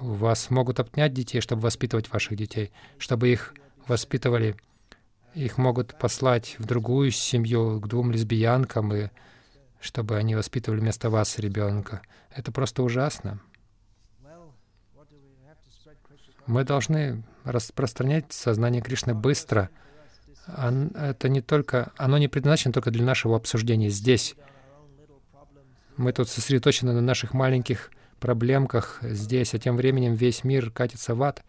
[0.03, 3.53] вас могут отнять детей, чтобы воспитывать ваших детей, чтобы их
[3.88, 4.55] воспитывали.
[5.34, 9.09] Их могут послать в другую семью, к двум лесбиянкам, и
[9.80, 12.01] чтобы они воспитывали вместо вас ребенка.
[12.35, 13.39] Это просто ужасно.
[16.45, 19.69] Мы должны распространять сознание Кришны быстро.
[20.45, 24.35] Это не только, оно не предназначено только для нашего обсуждения здесь.
[25.95, 27.91] Мы тут сосредоточены на наших маленьких
[28.23, 31.43] проблемках здесь, а тем временем весь мир катится в ад.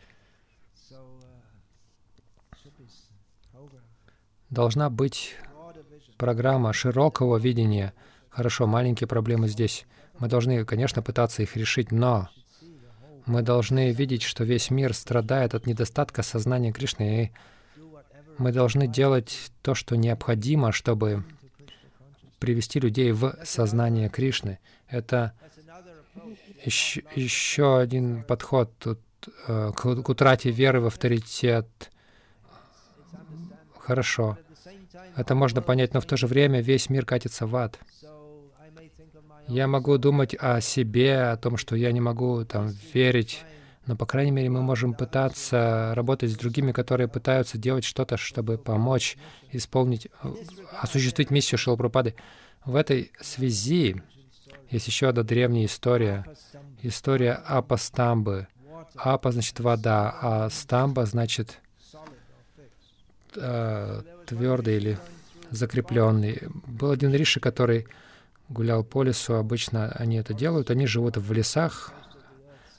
[4.50, 5.36] Должна быть
[6.16, 7.94] программа широкого видения.
[8.28, 9.86] Хорошо, маленькие проблемы здесь.
[10.18, 12.28] Мы должны, конечно, пытаться их решить, но
[13.24, 17.32] мы должны видеть, что весь мир страдает от недостатка сознания Кришны, и
[18.36, 21.22] мы должны делать то, что необходимо, чтобы
[22.40, 24.58] привести людей в сознание Кришны.
[24.88, 25.34] Это
[26.64, 29.00] еще, еще один подход тут,
[29.46, 31.66] э, к, к утрате веры в авторитет.
[33.78, 34.38] Хорошо.
[35.16, 37.78] Это можно понять, но в то же время весь мир катится в ад.
[39.46, 43.44] Я могу думать о себе, о том, что я не могу там верить
[43.86, 48.56] но, по крайней мере, мы можем пытаться работать с другими, которые пытаются делать что-то, чтобы
[48.56, 49.18] помочь
[49.52, 50.08] исполнить,
[50.80, 52.14] осуществить миссию Шилпрапады.
[52.64, 54.02] В этой связи
[54.70, 56.24] есть еще одна древняя история.
[56.82, 58.48] История Апа-стамбы.
[58.96, 61.60] Апа значит вода, а стамба значит
[63.36, 64.98] э, твердый или
[65.50, 66.42] закрепленный.
[66.66, 67.86] Был один риши, который
[68.48, 69.34] гулял по лесу.
[69.34, 70.70] Обычно они это делают.
[70.70, 71.92] Они живут в лесах.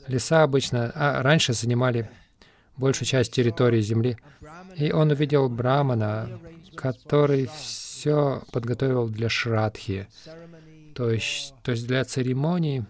[0.08, 2.10] Леса обычно а раньше занимали
[2.78, 4.18] большую часть территории земли.
[4.76, 6.40] И он увидел Брамана,
[6.76, 10.08] который все подготовил для шрадхи,
[10.96, 12.86] то есть, то есть для церемоний,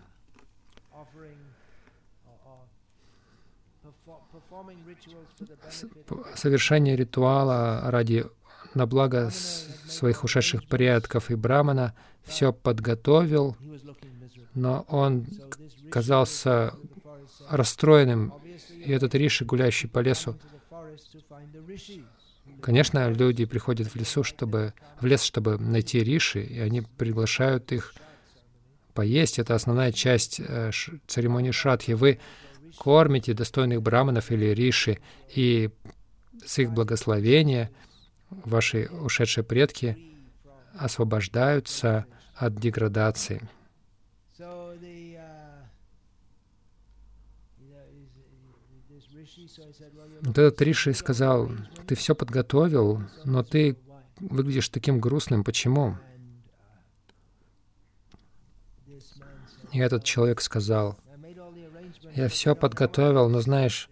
[6.35, 8.25] совершение ритуала ради
[8.75, 13.57] на благо своих ушедших предков и Брамана все подготовил,
[14.53, 15.25] но он
[15.89, 16.75] казался
[17.49, 18.33] расстроенным,
[18.85, 20.37] и этот Риши, гуляющий по лесу,
[22.61, 27.93] конечно, люди приходят в лесу, чтобы в лес, чтобы найти Риши, и они приглашают их
[28.93, 29.39] поесть.
[29.39, 30.71] Это основная часть э,
[31.05, 31.91] церемонии Шрадхи.
[31.91, 32.19] Вы
[32.77, 34.99] кормите достойных браманов или Риши,
[35.33, 35.69] и
[36.45, 37.71] с их благословения
[38.29, 39.97] ваши ушедшие предки
[40.77, 42.05] освобождаются
[42.35, 43.41] от деградации.
[50.21, 51.49] Вот этот Риши сказал,
[51.87, 53.77] ты все подготовил, но ты
[54.19, 55.43] выглядишь таким грустным.
[55.43, 55.97] Почему?
[59.71, 60.97] И этот человек сказал,
[62.15, 63.89] я все подготовил, но знаешь,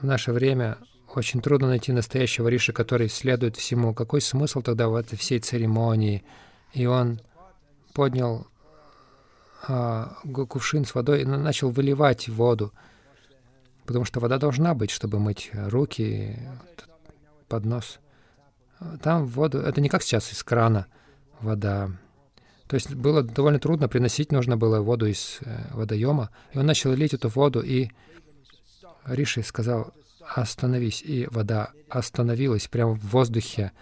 [0.00, 0.78] в наше время
[1.14, 3.94] очень трудно найти настоящего Риши, который следует всему.
[3.94, 6.24] Какой смысл тогда в этой всей церемонии?
[6.72, 7.20] И он
[7.94, 8.46] поднял
[9.66, 10.18] а,
[10.48, 12.72] кувшин с водой и начал выливать воду,
[13.86, 16.38] потому что вода должна быть, чтобы мыть руки,
[17.48, 17.98] поднос.
[19.02, 20.86] Там воду, это не как сейчас из крана
[21.40, 21.90] вода.
[22.66, 26.30] То есть было довольно трудно, приносить нужно было воду из э, водоема.
[26.52, 27.90] И он начал лить эту воду, и
[29.04, 29.92] Риши сказал,
[30.34, 33.72] остановись, и вода остановилась прямо в воздухе.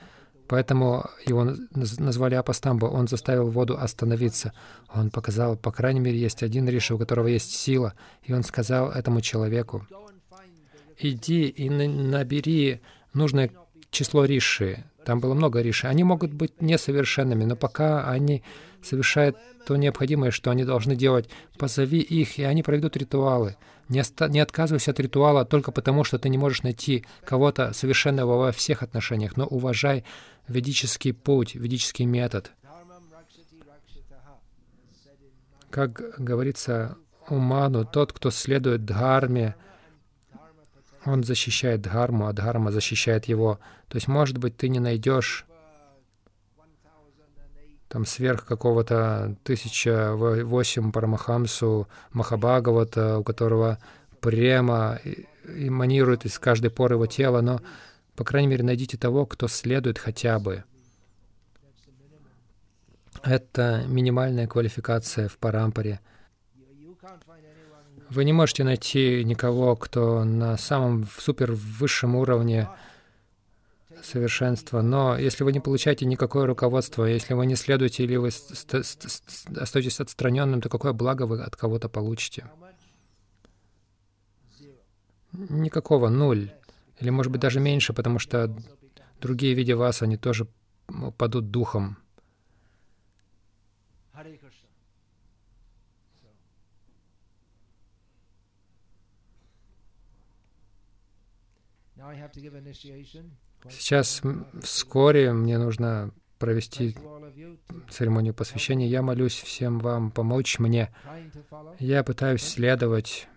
[0.52, 2.84] Поэтому его назвали Апастамбо.
[2.84, 4.52] Он заставил воду остановиться.
[4.94, 7.94] Он показал, по крайней мере, есть один Риши, у которого есть сила.
[8.22, 9.86] И он сказал этому человеку,
[10.98, 12.82] иди и набери
[13.14, 13.50] нужное
[13.90, 14.84] число Риши.
[15.06, 15.86] Там было много Риши.
[15.86, 18.42] Они могут быть несовершенными, но пока они
[18.82, 23.56] совершают то необходимое, что они должны делать, позови их, и они проведут ритуалы.
[23.88, 28.36] Не, оста- не отказывайся от ритуала только потому, что ты не можешь найти кого-то совершенного
[28.36, 30.04] во всех отношениях, но уважай
[30.48, 32.52] ведический путь, ведический метод.
[35.70, 36.98] Как говорится
[37.28, 39.54] Уману, тот, кто следует дхарме,
[41.04, 43.58] он защищает дхарму, а дхарма защищает его.
[43.88, 45.46] То есть, может быть, ты не найдешь
[47.88, 53.78] там сверх какого-то тысяча восемь Парамахамсу Махабхагавата, у которого
[54.20, 54.98] према
[55.46, 57.60] эманирует из каждой поры его тела, но,
[58.16, 60.64] по крайней мере, найдите того, кто следует хотя бы.
[63.22, 66.00] Это минимальная квалификация в парампаре.
[68.10, 72.68] Вы не можете найти никого, кто на самом супер высшем уровне
[74.02, 74.82] совершенства.
[74.82, 80.60] Но если вы не получаете никакое руководство, если вы не следуете или вы остаетесь отстраненным,
[80.60, 82.50] то какое благо вы от кого-то получите?
[85.32, 86.52] Никакого, нуль.
[87.02, 88.56] Или, может быть, даже меньше, потому что
[89.20, 90.46] другие, видя вас, они тоже
[91.18, 91.98] падут духом.
[103.68, 104.22] Сейчас
[104.62, 106.12] вскоре мне нужно
[106.42, 106.96] провести
[107.88, 108.88] церемонию посвящения.
[108.88, 110.92] Я молюсь всем вам помочь мне.
[111.78, 113.28] Я пытаюсь следовать,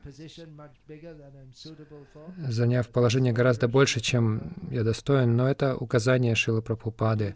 [2.38, 7.36] заняв положение гораздо больше, чем я достоин, но это указание Шилы Прабхупады.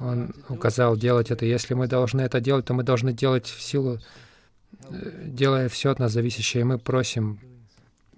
[0.00, 1.44] Он указал делать это.
[1.44, 3.98] Если мы должны это делать, то мы должны делать в силу,
[4.88, 6.62] э, делая все от нас зависящее.
[6.62, 7.40] И мы просим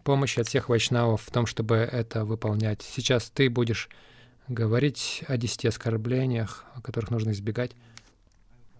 [0.04, 2.82] помощи от всех вайшнавов в том, чтобы это выполнять.
[2.82, 3.88] Сейчас ты будешь
[4.51, 7.70] говорить о десяти оскорблениях, о которых нужно избегать,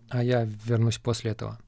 [0.09, 1.59] а я вернусь после этого.